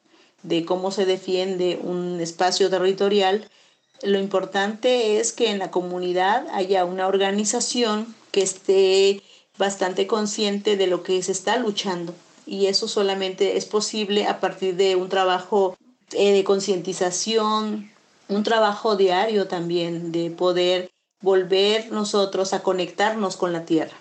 de 0.43 0.65
cómo 0.65 0.91
se 0.91 1.05
defiende 1.05 1.79
un 1.81 2.19
espacio 2.19 2.69
territorial, 2.69 3.49
lo 4.03 4.19
importante 4.19 5.19
es 5.19 5.31
que 5.31 5.49
en 5.49 5.59
la 5.59 5.71
comunidad 5.71 6.47
haya 6.53 6.85
una 6.85 7.07
organización 7.07 8.15
que 8.31 8.41
esté 8.41 9.21
bastante 9.57 10.07
consciente 10.07 10.77
de 10.77 10.87
lo 10.87 11.03
que 11.03 11.21
se 11.21 11.31
está 11.31 11.57
luchando. 11.57 12.15
Y 12.47 12.65
eso 12.65 12.87
solamente 12.87 13.57
es 13.57 13.65
posible 13.65 14.25
a 14.25 14.39
partir 14.39 14.75
de 14.75 14.95
un 14.95 15.09
trabajo 15.09 15.77
eh, 16.13 16.31
de 16.31 16.43
concientización, 16.43 17.91
un 18.29 18.43
trabajo 18.43 18.95
diario 18.95 19.47
también 19.47 20.11
de 20.11 20.31
poder 20.31 20.91
volver 21.21 21.91
nosotros 21.91 22.53
a 22.53 22.63
conectarnos 22.63 23.37
con 23.37 23.53
la 23.53 23.65
tierra. 23.65 23.95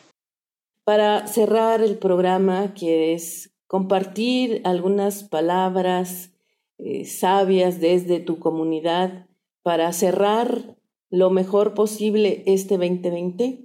Para 0.85 1.26
cerrar 1.26 1.83
el 1.83 1.99
programa, 1.99 2.73
¿quieres 2.75 3.53
compartir 3.66 4.62
algunas 4.64 5.23
palabras 5.25 6.31
eh, 6.79 7.05
sabias 7.05 7.81
desde 7.81 8.20
tu 8.20 8.38
comunidad 8.38 9.27
para 9.62 9.92
cerrar 9.92 10.77
lo 11.11 11.31
mejor 11.31 11.75
posible 11.75 12.42
este 12.46 12.79
2020? 12.79 13.64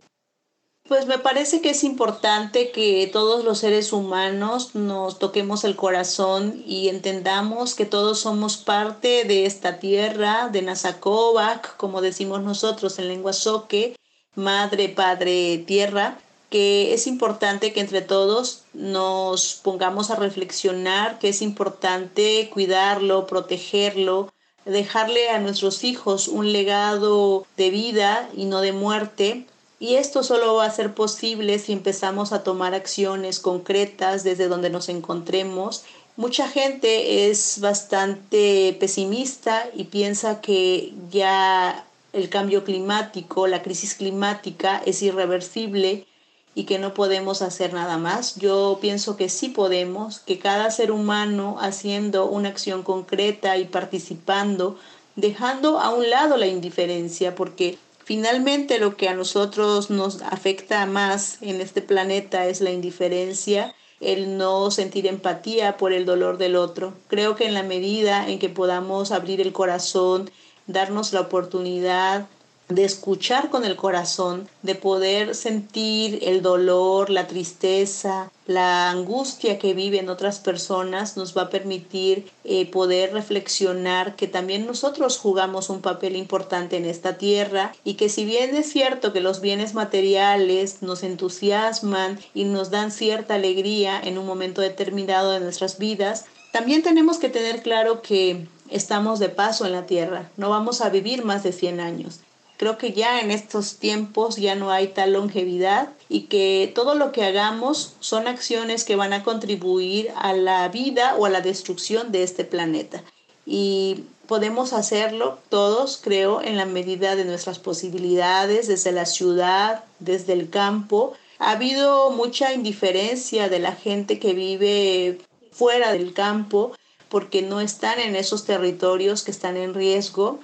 Pues 0.87 1.07
me 1.07 1.17
parece 1.17 1.61
que 1.61 1.71
es 1.71 1.83
importante 1.83 2.69
que 2.69 3.09
todos 3.11 3.43
los 3.43 3.57
seres 3.57 3.91
humanos 3.91 4.75
nos 4.75 5.17
toquemos 5.17 5.63
el 5.63 5.75
corazón 5.75 6.61
y 6.63 6.89
entendamos 6.89 7.73
que 7.73 7.87
todos 7.87 8.19
somos 8.19 8.57
parte 8.57 9.23
de 9.23 9.47
esta 9.47 9.79
tierra, 9.79 10.47
de 10.49 10.61
Nazakovac, 10.61 11.75
como 11.77 12.01
decimos 12.01 12.43
nosotros 12.43 12.99
en 12.99 13.07
lengua 13.07 13.33
soque, 13.33 13.95
madre, 14.35 14.87
padre, 14.89 15.57
tierra, 15.65 16.19
que 16.51 16.93
es 16.93 17.07
importante 17.07 17.73
que 17.73 17.79
entre 17.79 18.01
todos 18.01 18.61
nos 18.73 19.55
pongamos 19.55 20.11
a 20.11 20.15
reflexionar, 20.17 21.17
que 21.17 21.29
es 21.29 21.41
importante 21.41 22.47
cuidarlo, 22.53 23.25
protegerlo, 23.25 24.31
dejarle 24.65 25.31
a 25.31 25.39
nuestros 25.39 25.83
hijos 25.83 26.27
un 26.27 26.53
legado 26.53 27.47
de 27.57 27.71
vida 27.71 28.29
y 28.37 28.45
no 28.45 28.61
de 28.61 28.71
muerte 28.71 29.47
y 29.79 29.95
esto 29.95 30.23
solo 30.23 30.55
va 30.55 30.65
a 30.65 30.71
ser 30.71 30.93
posible 30.93 31.59
si 31.59 31.73
empezamos 31.73 32.31
a 32.31 32.43
tomar 32.43 32.73
acciones 32.73 33.39
concretas 33.39 34.23
desde 34.23 34.47
donde 34.47 34.69
nos 34.69 34.89
encontremos. 34.89 35.83
Mucha 36.17 36.47
gente 36.47 37.29
es 37.29 37.59
bastante 37.59 38.75
pesimista 38.79 39.67
y 39.75 39.85
piensa 39.85 40.39
que 40.39 40.93
ya 41.11 41.85
el 42.13 42.29
cambio 42.29 42.63
climático, 42.63 43.47
la 43.47 43.61
crisis 43.61 43.95
climática 43.95 44.81
es 44.85 45.01
irreversible 45.01 46.07
y 46.55 46.63
que 46.63 46.79
no 46.79 46.93
podemos 46.93 47.41
hacer 47.41 47.73
nada 47.73 47.97
más. 47.97 48.37
Yo 48.37 48.77
pienso 48.79 49.17
que 49.17 49.27
sí 49.27 49.49
podemos, 49.49 50.19
que 50.19 50.39
cada 50.39 50.71
ser 50.71 50.91
humano 50.91 51.57
haciendo 51.59 52.27
una 52.27 52.47
acción 52.47 52.83
concreta 52.83 53.57
y 53.57 53.65
participando, 53.65 54.77
dejando 55.17 55.81
a 55.81 55.89
un 55.89 56.09
lado 56.09 56.37
la 56.37 56.47
indiferencia, 56.47 57.35
porque 57.35 57.77
Finalmente, 58.05 58.77
lo 58.77 58.97
que 58.97 59.09
a 59.09 59.15
nosotros 59.15 59.89
nos 59.89 60.21
afecta 60.21 60.85
más 60.85 61.39
en 61.41 61.59
este 61.59 61.81
planeta 61.81 62.45
es 62.45 62.61
la 62.61 62.69
indiferencia, 62.69 63.73
el 63.99 64.37
no 64.37 64.69
sentir 64.69 65.07
empatía 65.07 65.75
por 65.77 65.91
el 65.91 66.05
dolor 66.05 66.37
del 66.37 66.55
otro. 66.55 66.93
Creo 67.07 67.35
que 67.35 67.47
en 67.47 67.55
la 67.55 67.63
medida 67.63 68.29
en 68.29 68.37
que 68.37 68.47
podamos 68.47 69.11
abrir 69.11 69.41
el 69.41 69.53
corazón, 69.53 70.29
darnos 70.67 71.13
la 71.13 71.21
oportunidad 71.21 72.27
de 72.67 72.83
escuchar 72.83 73.49
con 73.49 73.63
el 73.63 73.75
corazón, 73.75 74.49
de 74.63 74.73
poder 74.73 75.35
sentir 75.35 76.19
el 76.23 76.41
dolor, 76.41 77.11
la 77.11 77.27
tristeza, 77.27 78.31
la 78.47 78.89
angustia 78.89 79.59
que 79.59 79.73
viven 79.73 80.09
otras 80.09 80.39
personas, 80.39 81.15
nos 81.15 81.37
va 81.37 81.43
a 81.43 81.49
permitir 81.49 82.31
eh, 82.43 82.69
poder 82.69 83.13
reflexionar 83.13 84.15
que 84.15 84.27
también 84.27 84.65
nosotros 84.65 85.19
jugamos 85.19 85.69
un 85.69 85.81
papel 85.81 86.15
importante 86.15 86.77
en 86.77 86.85
esta 86.85 87.17
tierra 87.17 87.73
y 87.83 87.95
que 87.95 88.09
si 88.09 88.25
bien 88.25 88.55
es 88.55 88.71
cierto 88.71 89.13
que 89.13 89.21
los 89.21 89.41
bienes 89.41 89.75
materiales 89.75 90.81
nos 90.81 91.03
entusiasman 91.03 92.19
y 92.33 92.45
nos 92.45 92.71
dan 92.71 92.91
cierta 92.91 93.35
alegría 93.35 93.99
en 94.03 94.17
un 94.17 94.25
momento 94.25 94.61
determinado 94.61 95.31
de 95.31 95.39
nuestras 95.39 95.77
vidas, 95.77 96.25
también 96.51 96.83
tenemos 96.83 97.19
que 97.19 97.29
tener 97.29 97.61
claro 97.61 98.01
que 98.01 98.47
estamos 98.69 99.19
de 99.19 99.29
paso 99.29 99.65
en 99.65 99.73
la 99.73 99.85
tierra, 99.85 100.29
no 100.37 100.49
vamos 100.49 100.81
a 100.81 100.89
vivir 100.89 101.23
más 101.23 101.43
de 101.43 101.51
100 101.51 101.79
años. 101.79 102.21
Creo 102.57 102.77
que 102.77 102.93
ya 102.93 103.19
en 103.19 103.31
estos 103.31 103.77
tiempos 103.77 104.37
ya 104.37 104.55
no 104.55 104.71
hay 104.71 104.87
tal 104.87 105.13
longevidad 105.13 105.89
y 106.07 106.21
que 106.21 106.71
todo 106.73 106.95
lo 106.95 107.11
que 107.11 107.23
hagamos 107.23 107.95
son 107.99 108.27
acciones 108.27 108.85
que 108.85 108.95
van 108.95 109.11
a 109.11 109.23
contribuir 109.23 110.09
a 110.15 110.33
la 110.33 110.67
vida 110.69 111.15
o 111.17 111.25
a 111.25 111.29
la 111.29 111.41
destrucción 111.41 112.13
de 112.13 112.23
este 112.23 112.45
planeta. 112.45 113.03
Y 113.45 114.05
podemos 114.27 114.71
hacerlo 114.71 115.37
todos, 115.49 115.99
creo, 116.01 116.41
en 116.41 116.55
la 116.55 116.65
medida 116.65 117.15
de 117.15 117.25
nuestras 117.25 117.59
posibilidades, 117.59 118.67
desde 118.67 118.93
la 118.93 119.05
ciudad, 119.05 119.83
desde 119.99 120.33
el 120.33 120.49
campo. 120.49 121.13
Ha 121.39 121.51
habido 121.51 122.09
mucha 122.11 122.53
indiferencia 122.53 123.49
de 123.49 123.59
la 123.59 123.73
gente 123.73 124.17
que 124.17 124.33
vive 124.33 125.19
fuera 125.51 125.91
del 125.91 126.13
campo 126.13 126.71
porque 127.09 127.41
no 127.41 127.59
están 127.59 127.99
en 127.99 128.15
esos 128.15 128.45
territorios 128.45 129.23
que 129.23 129.31
están 129.31 129.57
en 129.57 129.73
riesgo 129.73 130.39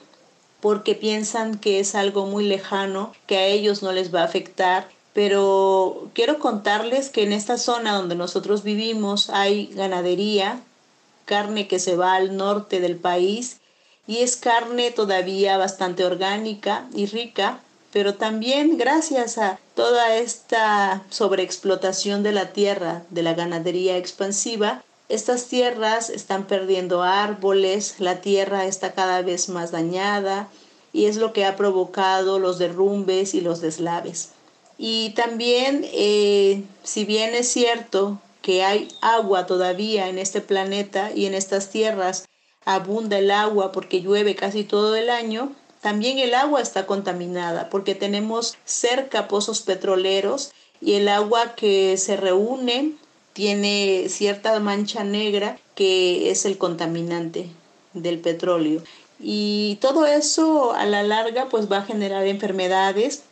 porque 0.61 0.95
piensan 0.95 1.57
que 1.57 1.79
es 1.79 1.95
algo 1.95 2.25
muy 2.25 2.45
lejano, 2.45 3.13
que 3.27 3.37
a 3.37 3.45
ellos 3.45 3.81
no 3.83 3.91
les 3.91 4.13
va 4.13 4.21
a 4.21 4.25
afectar. 4.25 4.87
Pero 5.13 6.09
quiero 6.13 6.39
contarles 6.39 7.09
que 7.09 7.23
en 7.23 7.33
esta 7.33 7.57
zona 7.57 7.97
donde 7.97 8.15
nosotros 8.15 8.63
vivimos 8.63 9.29
hay 9.29 9.67
ganadería, 9.73 10.61
carne 11.25 11.67
que 11.67 11.79
se 11.79 11.95
va 11.95 12.13
al 12.13 12.37
norte 12.37 12.79
del 12.79 12.95
país 12.95 13.57
y 14.07 14.19
es 14.19 14.35
carne 14.37 14.91
todavía 14.91 15.57
bastante 15.57 16.05
orgánica 16.05 16.87
y 16.93 17.05
rica, 17.05 17.59
pero 17.91 18.15
también 18.15 18.77
gracias 18.77 19.37
a 19.37 19.59
toda 19.75 20.15
esta 20.15 21.03
sobreexplotación 21.09 22.23
de 22.23 22.31
la 22.31 22.53
tierra, 22.53 23.03
de 23.09 23.23
la 23.23 23.33
ganadería 23.33 23.97
expansiva, 23.97 24.83
estas 25.11 25.47
tierras 25.47 26.09
están 26.09 26.47
perdiendo 26.47 27.03
árboles, 27.03 27.95
la 27.99 28.21
tierra 28.21 28.65
está 28.65 28.93
cada 28.93 29.21
vez 29.21 29.49
más 29.49 29.71
dañada 29.71 30.47
y 30.93 31.05
es 31.05 31.17
lo 31.17 31.33
que 31.33 31.45
ha 31.45 31.55
provocado 31.55 32.39
los 32.39 32.57
derrumbes 32.57 33.33
y 33.33 33.41
los 33.41 33.59
deslaves. 33.59 34.29
Y 34.77 35.11
también, 35.11 35.85
eh, 35.93 36.63
si 36.83 37.05
bien 37.05 37.35
es 37.35 37.49
cierto 37.49 38.19
que 38.41 38.63
hay 38.63 38.87
agua 39.01 39.45
todavía 39.45 40.07
en 40.07 40.17
este 40.17 40.41
planeta 40.41 41.11
y 41.13 41.25
en 41.25 41.33
estas 41.33 41.69
tierras 41.69 42.25
abunda 42.65 43.19
el 43.19 43.31
agua 43.31 43.71
porque 43.71 44.01
llueve 44.01 44.35
casi 44.35 44.63
todo 44.63 44.95
el 44.95 45.09
año, 45.09 45.51
también 45.81 46.19
el 46.19 46.33
agua 46.33 46.61
está 46.61 46.85
contaminada 46.85 47.69
porque 47.69 47.95
tenemos 47.95 48.55
cerca 48.65 49.27
pozos 49.27 49.61
petroleros 49.61 50.51
y 50.79 50.93
el 50.93 51.09
agua 51.09 51.55
que 51.55 51.97
se 51.97 52.17
reúne 52.17 52.93
tiene 53.33 54.07
cierta 54.09 54.59
mancha 54.59 55.03
negra 55.03 55.57
que 55.75 56.31
es 56.31 56.45
el 56.45 56.57
contaminante 56.57 57.49
del 57.93 58.19
petróleo. 58.19 58.81
Y 59.19 59.77
todo 59.81 60.05
eso 60.05 60.73
a 60.73 60.85
la 60.85 61.03
larga 61.03 61.47
pues 61.49 61.71
va 61.71 61.77
a 61.77 61.85
generar 61.85 62.25
enfermedades. 62.25 63.23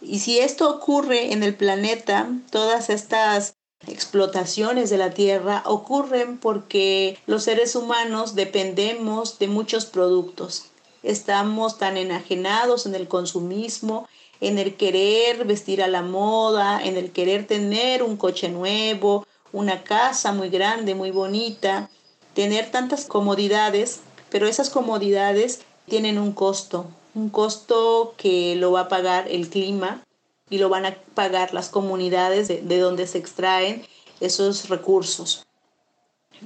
Y 0.00 0.20
si 0.20 0.38
esto 0.38 0.70
ocurre 0.70 1.32
en 1.32 1.42
el 1.42 1.54
planeta, 1.54 2.28
todas 2.50 2.90
estas 2.90 3.54
explotaciones 3.86 4.90
de 4.90 4.98
la 4.98 5.10
tierra 5.10 5.62
ocurren 5.64 6.38
porque 6.38 7.18
los 7.26 7.44
seres 7.44 7.74
humanos 7.76 8.34
dependemos 8.34 9.38
de 9.38 9.48
muchos 9.48 9.86
productos. 9.86 10.66
Estamos 11.02 11.78
tan 11.78 11.96
enajenados 11.96 12.86
en 12.86 12.94
el 12.94 13.08
consumismo, 13.08 14.08
en 14.40 14.58
el 14.58 14.76
querer 14.76 15.44
vestir 15.44 15.82
a 15.82 15.88
la 15.88 16.02
moda, 16.02 16.80
en 16.82 16.96
el 16.96 17.12
querer 17.12 17.46
tener 17.46 18.02
un 18.02 18.16
coche 18.16 18.48
nuevo, 18.48 19.26
una 19.52 19.82
casa 19.84 20.32
muy 20.32 20.50
grande, 20.50 20.94
muy 20.94 21.10
bonita, 21.10 21.90
tener 22.34 22.70
tantas 22.70 23.04
comodidades, 23.04 24.00
pero 24.30 24.46
esas 24.46 24.70
comodidades 24.70 25.60
tienen 25.86 26.18
un 26.18 26.32
costo, 26.32 26.86
un 27.14 27.30
costo 27.30 28.14
que 28.16 28.56
lo 28.56 28.72
va 28.72 28.82
a 28.82 28.88
pagar 28.88 29.28
el 29.28 29.48
clima 29.48 30.04
y 30.50 30.58
lo 30.58 30.68
van 30.68 30.86
a 30.86 30.94
pagar 31.14 31.52
las 31.54 31.68
comunidades 31.68 32.48
de, 32.48 32.60
de 32.60 32.78
donde 32.78 33.06
se 33.06 33.18
extraen 33.18 33.84
esos 34.20 34.68
recursos. 34.68 35.44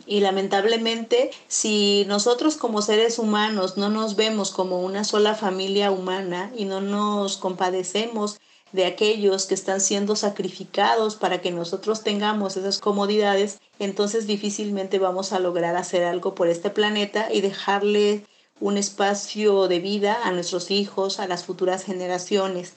Y 0.06 0.20
lamentablemente, 0.20 1.30
si 1.48 2.04
nosotros 2.08 2.56
como 2.56 2.80
seres 2.80 3.18
humanos 3.18 3.76
no 3.76 3.90
nos 3.90 4.16
vemos 4.16 4.50
como 4.50 4.80
una 4.80 5.04
sola 5.04 5.34
familia 5.34 5.90
humana 5.90 6.50
y 6.56 6.64
no 6.64 6.80
nos 6.80 7.36
compadecemos 7.36 8.38
de 8.72 8.86
aquellos 8.86 9.46
que 9.46 9.54
están 9.54 9.80
siendo 9.80 10.16
sacrificados 10.16 11.16
para 11.16 11.40
que 11.40 11.50
nosotros 11.50 12.02
tengamos 12.02 12.56
esas 12.56 12.78
comodidades, 12.78 13.58
entonces 13.78 14.26
difícilmente 14.26 14.98
vamos 14.98 15.32
a 15.32 15.38
lograr 15.38 15.76
hacer 15.76 16.04
algo 16.04 16.34
por 16.34 16.48
este 16.48 16.70
planeta 16.70 17.32
y 17.32 17.42
dejarle 17.42 18.24
un 18.60 18.78
espacio 18.78 19.68
de 19.68 19.80
vida 19.80 20.18
a 20.24 20.30
nuestros 20.30 20.70
hijos, 20.70 21.20
a 21.20 21.26
las 21.26 21.44
futuras 21.44 21.84
generaciones. 21.84 22.74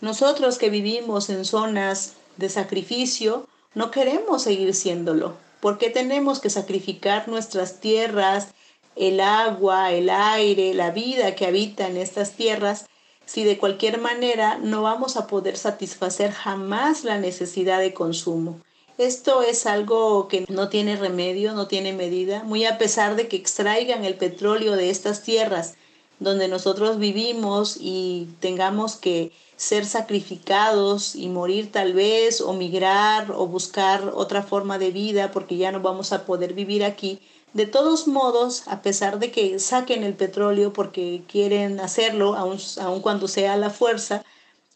Nosotros 0.00 0.58
que 0.58 0.70
vivimos 0.70 1.30
en 1.30 1.44
zonas 1.44 2.14
de 2.36 2.48
sacrificio, 2.48 3.46
no 3.74 3.90
queremos 3.90 4.42
seguir 4.42 4.74
siéndolo. 4.74 5.36
¿Por 5.60 5.78
qué 5.78 5.90
tenemos 5.90 6.40
que 6.40 6.50
sacrificar 6.50 7.28
nuestras 7.28 7.80
tierras, 7.80 8.48
el 8.94 9.20
agua, 9.20 9.92
el 9.92 10.10
aire, 10.10 10.74
la 10.74 10.90
vida 10.90 11.34
que 11.34 11.46
habita 11.46 11.86
en 11.86 11.96
estas 11.98 12.32
tierras 12.32 12.86
si 13.26 13.44
de 13.44 13.58
cualquier 13.58 14.00
manera 14.00 14.58
no 14.58 14.82
vamos 14.82 15.16
a 15.18 15.26
poder 15.26 15.58
satisfacer 15.58 16.32
jamás 16.32 17.04
la 17.04 17.18
necesidad 17.18 17.80
de 17.80 17.92
consumo. 17.92 18.60
Esto 18.96 19.42
es 19.42 19.66
algo 19.66 20.26
que 20.28 20.46
no 20.48 20.70
tiene 20.70 20.96
remedio, 20.96 21.52
no 21.52 21.66
tiene 21.66 21.92
medida, 21.92 22.44
muy 22.44 22.64
a 22.64 22.78
pesar 22.78 23.14
de 23.14 23.28
que 23.28 23.36
extraigan 23.36 24.06
el 24.06 24.14
petróleo 24.14 24.74
de 24.74 24.88
estas 24.88 25.22
tierras 25.22 25.74
donde 26.18 26.48
nosotros 26.48 26.98
vivimos 26.98 27.76
y 27.78 28.28
tengamos 28.40 28.96
que 28.96 29.32
ser 29.56 29.86
sacrificados 29.86 31.14
y 31.14 31.28
morir 31.28 31.72
tal 31.72 31.92
vez 31.92 32.40
o 32.40 32.52
migrar 32.52 33.32
o 33.32 33.46
buscar 33.46 34.12
otra 34.14 34.42
forma 34.42 34.78
de 34.78 34.90
vida 34.90 35.30
porque 35.30 35.56
ya 35.56 35.72
no 35.72 35.80
vamos 35.80 36.12
a 36.12 36.24
poder 36.24 36.54
vivir 36.54 36.84
aquí, 36.84 37.20
de 37.56 37.66
todos 37.66 38.06
modos, 38.06 38.68
a 38.68 38.82
pesar 38.82 39.18
de 39.18 39.30
que 39.30 39.58
saquen 39.58 40.04
el 40.04 40.12
petróleo 40.12 40.74
porque 40.74 41.22
quieren 41.26 41.80
hacerlo, 41.80 42.36
aun, 42.36 43.00
cuando 43.00 43.28
sea 43.28 43.56
la 43.56 43.70
fuerza, 43.70 44.22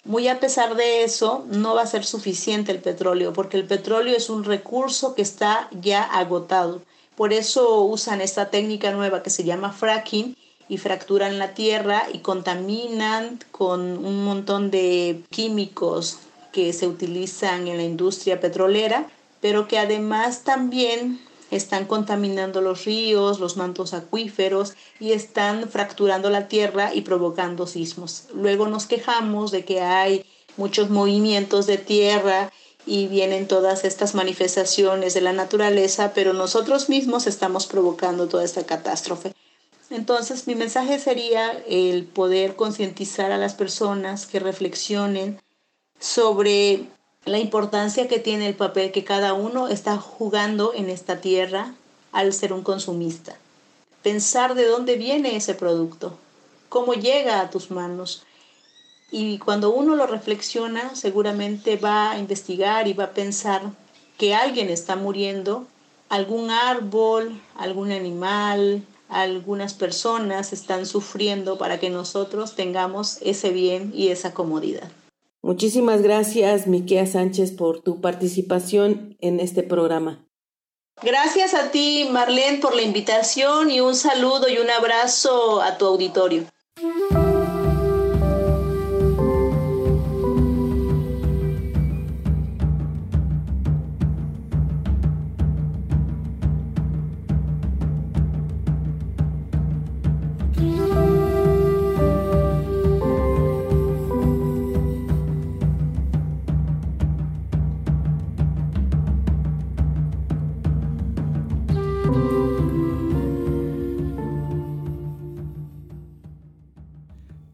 muy 0.03 0.29
a 0.29 0.40
pesar 0.40 0.77
de 0.77 1.05
eso, 1.05 1.45
no 1.51 1.75
va 1.75 1.83
a 1.83 1.87
ser 1.87 2.07
suficiente 2.07 2.73
el 2.73 2.81
petróleo, 2.81 3.35
porque 3.35 3.59
el 3.59 3.66
petróleo 3.66 4.16
es 4.16 4.31
un 4.31 4.45
recurso 4.45 5.14
que 5.14 5.21
está 5.21 5.69
ya 5.79 6.03
agotado. 6.03 6.81
Por 7.16 7.35
eso 7.35 7.83
usan 7.83 8.23
esta 8.23 8.49
técnica 8.49 8.93
nueva 8.93 9.23
que 9.23 9.29
se 9.29 9.45
llama 9.45 9.73
fracking 9.73 10.35
y 10.71 10.79
fracturan 10.79 11.38
la 11.38 11.53
tierra 11.53 12.05
y 12.11 12.21
contaminan 12.21 13.40
con 13.51 14.03
un 14.03 14.25
montón 14.25 14.71
de 14.71 15.23
químicos 15.29 16.16
que 16.51 16.73
se 16.73 16.88
utilizan 16.88 17.69
en 17.69 17.77
la 17.77 17.83
industria 17.83 18.40
petrolera, 18.40 19.07
pero 19.43 19.69
que 19.69 19.79
además 19.79 20.45
también 20.45 21.21
están 21.51 21.87
contaminando 21.87 22.61
los 22.61 22.85
ríos, 22.85 23.41
los 23.41 23.57
mantos 23.57 23.95
acuíferos 23.95 24.75
y 24.99 25.13
están 25.13 25.69
fracturando 25.69 26.31
la 26.31 26.49
tierra 26.49 26.95
y 26.95 27.03
provocando 27.03 27.67
sismos. 27.67 28.25
Luego 28.35 28.69
nos 28.69 28.87
quejamos 28.87 29.51
de 29.51 29.65
que 29.65 29.81
hay 29.81 30.25
muchos 30.57 30.91
movimientos 30.91 31.67
de 31.67 31.79
tierra 31.79 32.53
y 32.87 33.07
vienen 33.07 33.47
todas 33.47 33.85
estas 33.85 34.15
manifestaciones 34.15 35.15
de 35.15 35.21
la 35.21 35.33
naturaleza, 35.33 36.13
pero 36.15 36.33
nosotros 36.33 36.89
mismos 36.89 37.27
estamos 37.27 37.67
provocando 37.67 38.29
toda 38.29 38.45
esta 38.45 38.65
catástrofe. 38.65 39.33
Entonces, 39.91 40.47
mi 40.47 40.55
mensaje 40.55 40.99
sería 40.99 41.51
el 41.69 42.05
poder 42.05 42.55
concientizar 42.55 43.33
a 43.33 43.39
las 43.39 43.55
personas 43.55 44.27
que 44.27 44.39
reflexionen 44.39 45.41
sobre 45.99 46.87
la 47.26 47.38
importancia 47.38 48.09
que 48.09 48.18
tiene 48.18 48.48
el 48.48 48.54
papel 48.54 48.92
que 48.92 49.04
cada 49.04 49.35
uno 49.35 49.68
está 49.68 49.98
jugando 49.98 50.72
en 50.74 50.88
esta 50.88 51.20
tierra 51.20 51.74
al 52.12 52.33
ser 52.33 52.52
un 52.52 52.62
consumista. 52.62 53.37
Pensar 54.02 54.54
de 54.54 54.66
dónde 54.66 54.96
viene 54.96 55.37
ese 55.37 55.54
producto, 55.54 56.16
cómo 56.70 56.94
llega 56.94 57.40
a 57.40 57.50
tus 57.50 57.70
manos. 57.70 58.24
Y 59.11 59.38
cuando 59.38 59.70
uno 59.70 59.96
lo 59.96 60.06
reflexiona, 60.06 60.94
seguramente 60.94 61.76
va 61.76 62.12
a 62.12 62.18
investigar 62.18 62.88
y 62.88 62.94
va 62.94 63.04
a 63.04 63.11
pensar 63.11 63.62
que 64.16 64.35
alguien 64.35 64.70
está 64.70 64.96
muriendo, 64.96 65.66
algún 66.09 66.50
árbol, 66.50 67.38
algún 67.56 67.92
animal, 67.92 68.83
algunas 69.11 69.74
personas 69.74 70.52
están 70.52 70.87
sufriendo 70.87 71.59
para 71.59 71.78
que 71.78 71.90
nosotros 71.90 72.54
tengamos 72.54 73.18
ese 73.20 73.50
bien 73.50 73.92
y 73.94 74.09
esa 74.09 74.33
comodidad. 74.33 74.90
Muchísimas 75.42 76.03
gracias, 76.03 76.66
Miquea 76.66 77.07
Sánchez, 77.07 77.53
por 77.53 77.81
tu 77.83 78.00
participación 78.00 79.16
en 79.20 79.40
este 79.40 79.62
programa. 79.62 80.26
Gracias 81.03 81.55
a 81.55 81.70
ti, 81.70 82.09
Marlene, 82.11 82.59
por 82.59 82.74
la 82.74 82.83
invitación 82.83 83.70
y 83.70 83.81
un 83.81 83.94
saludo 83.94 84.48
y 84.48 84.59
un 84.59 84.68
abrazo 84.68 85.62
a 85.62 85.79
tu 85.79 85.87
auditorio. 85.87 86.44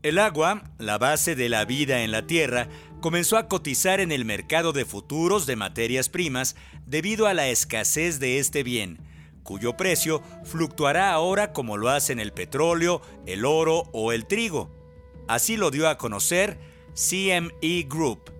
El 0.06 0.20
agua, 0.20 0.62
la 0.78 0.98
base 0.98 1.34
de 1.34 1.48
la 1.48 1.64
vida 1.64 2.04
en 2.04 2.12
la 2.12 2.28
Tierra, 2.28 2.68
comenzó 3.00 3.38
a 3.38 3.48
cotizar 3.48 3.98
en 3.98 4.12
el 4.12 4.24
mercado 4.24 4.72
de 4.72 4.84
futuros 4.84 5.46
de 5.46 5.56
materias 5.56 6.08
primas 6.08 6.54
debido 6.86 7.26
a 7.26 7.34
la 7.34 7.48
escasez 7.48 8.20
de 8.20 8.38
este 8.38 8.62
bien, 8.62 9.00
cuyo 9.42 9.76
precio 9.76 10.22
fluctuará 10.44 11.10
ahora 11.10 11.52
como 11.52 11.76
lo 11.76 11.88
hacen 11.88 12.20
el 12.20 12.32
petróleo, 12.32 13.02
el 13.26 13.44
oro 13.44 13.90
o 13.92 14.12
el 14.12 14.26
trigo. 14.26 14.70
Así 15.26 15.56
lo 15.56 15.72
dio 15.72 15.88
a 15.88 15.98
conocer 15.98 16.56
CME 16.94 17.88
Group. 17.88 18.32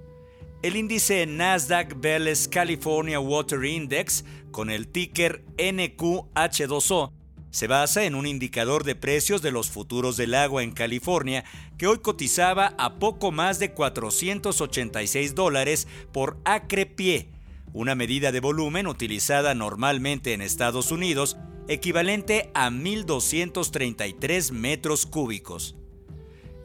El 0.62 0.76
índice 0.76 1.26
Nasdaq 1.26 2.00
Belles 2.00 2.46
California 2.46 3.18
Water 3.18 3.64
Index, 3.64 4.24
con 4.52 4.70
el 4.70 4.86
ticker 4.86 5.44
NQH2O, 5.56 7.10
se 7.56 7.68
basa 7.68 8.04
en 8.04 8.14
un 8.14 8.26
indicador 8.26 8.84
de 8.84 8.94
precios 8.94 9.40
de 9.40 9.50
los 9.50 9.70
futuros 9.70 10.18
del 10.18 10.34
agua 10.34 10.62
en 10.62 10.72
California 10.72 11.42
que 11.78 11.86
hoy 11.86 12.00
cotizaba 12.00 12.74
a 12.76 12.98
poco 12.98 13.32
más 13.32 13.58
de 13.58 13.72
486 13.72 15.34
dólares 15.34 15.88
por 16.12 16.36
acre 16.44 16.84
pie, 16.84 17.30
una 17.72 17.94
medida 17.94 18.30
de 18.30 18.40
volumen 18.40 18.86
utilizada 18.86 19.54
normalmente 19.54 20.34
en 20.34 20.42
Estados 20.42 20.92
Unidos 20.92 21.38
equivalente 21.66 22.50
a 22.52 22.68
1.233 22.68 24.52
metros 24.52 25.06
cúbicos. 25.06 25.76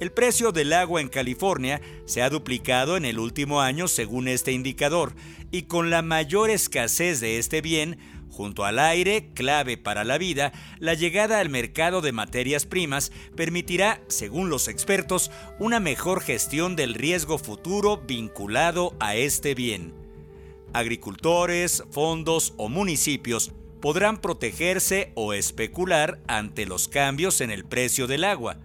El 0.02 0.12
precio 0.12 0.52
del 0.52 0.74
agua 0.74 1.00
en 1.00 1.08
California 1.08 1.80
se 2.06 2.22
ha 2.22 2.30
duplicado 2.30 2.98
en 2.98 3.06
el 3.06 3.18
último 3.18 3.62
año 3.62 3.88
según 3.88 4.28
este 4.28 4.52
indicador 4.52 5.14
y 5.52 5.62
con 5.64 5.90
la 5.90 6.02
mayor 6.02 6.50
escasez 6.50 7.22
de 7.22 7.38
este 7.38 7.62
bien, 7.62 7.98
Junto 8.32 8.63
al 8.63 8.80
aire, 8.80 9.30
clave 9.34 9.78
para 9.78 10.06
la 10.06 10.17
vida, 10.17 10.54
la 10.80 10.94
llegada 10.94 11.39
al 11.39 11.50
mercado 11.50 12.00
de 12.00 12.13
materias 12.13 12.65
primas 12.65 13.12
permitirá, 13.36 14.02
según 14.08 14.50
los 14.50 14.70
expertos, 14.70 15.32
una 15.60 15.82
mejor 15.82 16.22
gestión 16.22 16.78
del 16.78 16.94
riesgo 16.94 17.38
futuro 17.38 17.98
vinculado 17.98 18.96
a 19.02 19.15
este 19.15 19.54
bien. 19.54 19.94
Agricultores, 20.72 21.84
fondos 21.91 22.54
o 22.56 22.70
municipios 22.70 23.52
podrán 23.82 24.22
protegerse 24.22 25.12
o 25.15 25.34
especular 25.34 26.22
ante 26.28 26.65
los 26.65 26.88
cambios 26.88 27.41
en 27.41 27.52
el 27.52 27.65
precio 27.65 28.08
del 28.08 28.24
agua. 28.24 28.58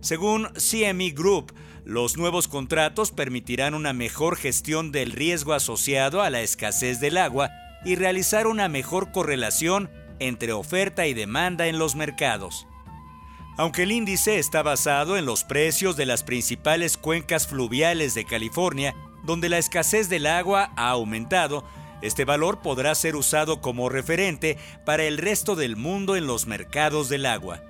Según 0.00 0.46
CME 0.54 1.10
Group, 1.10 1.52
los 1.84 2.16
nuevos 2.16 2.46
contratos 2.46 3.10
permitirán 3.10 3.74
una 3.74 3.92
mejor 3.92 4.36
gestión 4.36 4.92
del 4.92 5.10
riesgo 5.10 5.52
asociado 5.52 6.22
a 6.22 6.30
la 6.30 6.42
escasez 6.42 7.00
del 7.00 7.16
agua 7.16 7.50
y 7.84 7.96
realizar 7.96 8.46
una 8.46 8.68
mejor 8.68 9.12
correlación 9.12 9.90
entre 10.18 10.52
oferta 10.52 11.06
y 11.06 11.14
demanda 11.14 11.66
en 11.66 11.78
los 11.78 11.96
mercados. 11.96 12.66
Aunque 13.56 13.82
el 13.82 13.92
índice 13.92 14.38
está 14.38 14.62
basado 14.62 15.16
en 15.16 15.26
los 15.26 15.44
precios 15.44 15.96
de 15.96 16.06
las 16.06 16.22
principales 16.22 16.96
cuencas 16.96 17.46
fluviales 17.46 18.14
de 18.14 18.24
California, 18.24 18.94
donde 19.24 19.48
la 19.48 19.58
escasez 19.58 20.08
del 20.08 20.26
agua 20.26 20.72
ha 20.76 20.90
aumentado, 20.90 21.64
este 22.00 22.24
valor 22.24 22.60
podrá 22.62 22.94
ser 22.94 23.16
usado 23.16 23.60
como 23.60 23.88
referente 23.88 24.56
para 24.86 25.04
el 25.04 25.18
resto 25.18 25.56
del 25.56 25.76
mundo 25.76 26.16
en 26.16 26.26
los 26.26 26.46
mercados 26.46 27.08
del 27.08 27.26
agua. 27.26 27.60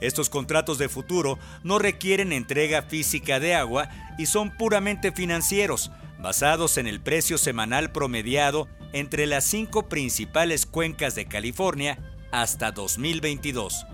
Estos 0.00 0.28
contratos 0.28 0.78
de 0.78 0.88
futuro 0.88 1.38
no 1.62 1.78
requieren 1.78 2.32
entrega 2.32 2.82
física 2.82 3.40
de 3.40 3.54
agua 3.54 3.88
y 4.18 4.26
son 4.26 4.50
puramente 4.50 5.12
financieros, 5.12 5.90
basados 6.18 6.76
en 6.76 6.86
el 6.86 7.00
precio 7.00 7.38
semanal 7.38 7.92
promediado 7.92 8.68
entre 8.92 9.26
las 9.26 9.44
cinco 9.44 9.88
principales 9.88 10.66
cuencas 10.66 11.14
de 11.14 11.26
California 11.26 11.98
hasta 12.30 12.72
2022. 12.72 13.86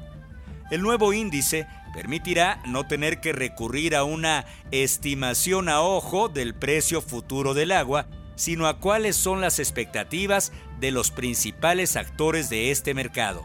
El 0.70 0.82
nuevo 0.82 1.12
índice 1.12 1.66
permitirá 1.92 2.62
no 2.66 2.86
tener 2.86 3.20
que 3.20 3.32
recurrir 3.32 3.94
a 3.94 4.04
una 4.04 4.46
estimación 4.70 5.68
a 5.68 5.82
ojo 5.82 6.28
del 6.28 6.54
precio 6.54 7.02
futuro 7.02 7.54
del 7.54 7.72
agua, 7.72 8.06
sino 8.34 8.66
a 8.66 8.78
cuáles 8.78 9.14
son 9.14 9.40
las 9.40 9.58
expectativas 9.58 10.52
de 10.80 10.90
los 10.90 11.10
principales 11.10 11.96
actores 11.96 12.48
de 12.48 12.70
este 12.70 12.94
mercado. 12.94 13.42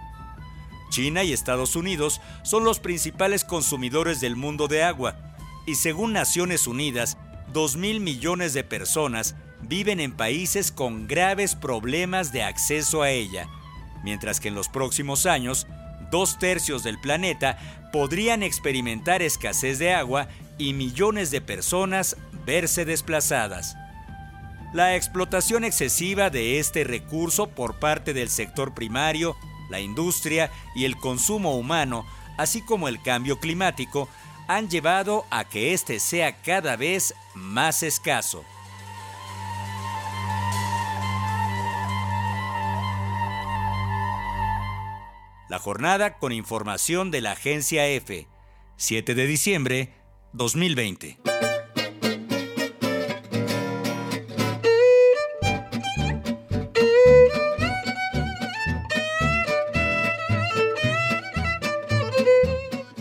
China 0.89 1.23
y 1.23 1.33
Estados 1.33 1.75
Unidos 1.75 2.21
son 2.43 2.63
los 2.63 2.79
principales 2.79 3.43
consumidores 3.43 4.21
del 4.21 4.35
mundo 4.35 4.67
de 4.67 4.83
agua, 4.83 5.15
y 5.65 5.75
según 5.75 6.13
Naciones 6.13 6.67
Unidas, 6.67 7.17
2 7.53 7.75
mil 7.77 7.99
millones 7.99 8.53
de 8.53 8.63
personas 8.63 9.35
viven 9.61 9.99
en 9.99 10.11
países 10.11 10.71
con 10.71 11.07
graves 11.07 11.55
problemas 11.55 12.31
de 12.31 12.43
acceso 12.43 13.01
a 13.01 13.09
ella, 13.09 13.47
mientras 14.03 14.39
que 14.39 14.47
en 14.47 14.55
los 14.55 14.69
próximos 14.69 15.25
años, 15.25 15.67
dos 16.11 16.39
tercios 16.39 16.83
del 16.83 16.99
planeta 16.99 17.57
podrían 17.91 18.43
experimentar 18.43 19.21
escasez 19.21 19.79
de 19.79 19.93
agua 19.93 20.27
y 20.57 20.73
millones 20.73 21.31
de 21.31 21.41
personas 21.41 22.17
verse 22.45 22.85
desplazadas. 22.85 23.75
La 24.73 24.95
explotación 24.95 25.63
excesiva 25.63 26.29
de 26.29 26.59
este 26.59 26.83
recurso 26.83 27.47
por 27.47 27.79
parte 27.79 28.13
del 28.13 28.29
sector 28.29 28.73
primario, 28.73 29.35
la 29.69 29.79
industria 29.79 30.51
y 30.75 30.85
el 30.85 30.97
consumo 30.97 31.55
humano, 31.55 32.05
así 32.37 32.61
como 32.61 32.87
el 32.87 33.01
cambio 33.01 33.39
climático, 33.39 34.09
han 34.47 34.69
llevado 34.69 35.25
a 35.29 35.45
que 35.45 35.73
éste 35.73 35.99
sea 35.99 36.41
cada 36.41 36.75
vez 36.75 37.13
más 37.35 37.83
escaso. 37.83 38.43
La 45.49 45.59
jornada 45.59 46.17
con 46.17 46.33
información 46.33 47.09
de 47.09 47.21
la 47.21 47.31
agencia 47.31 47.87
EFE, 47.87 48.27
7 48.75 49.15
de 49.15 49.27
diciembre 49.27 49.93
2020. 50.33 51.46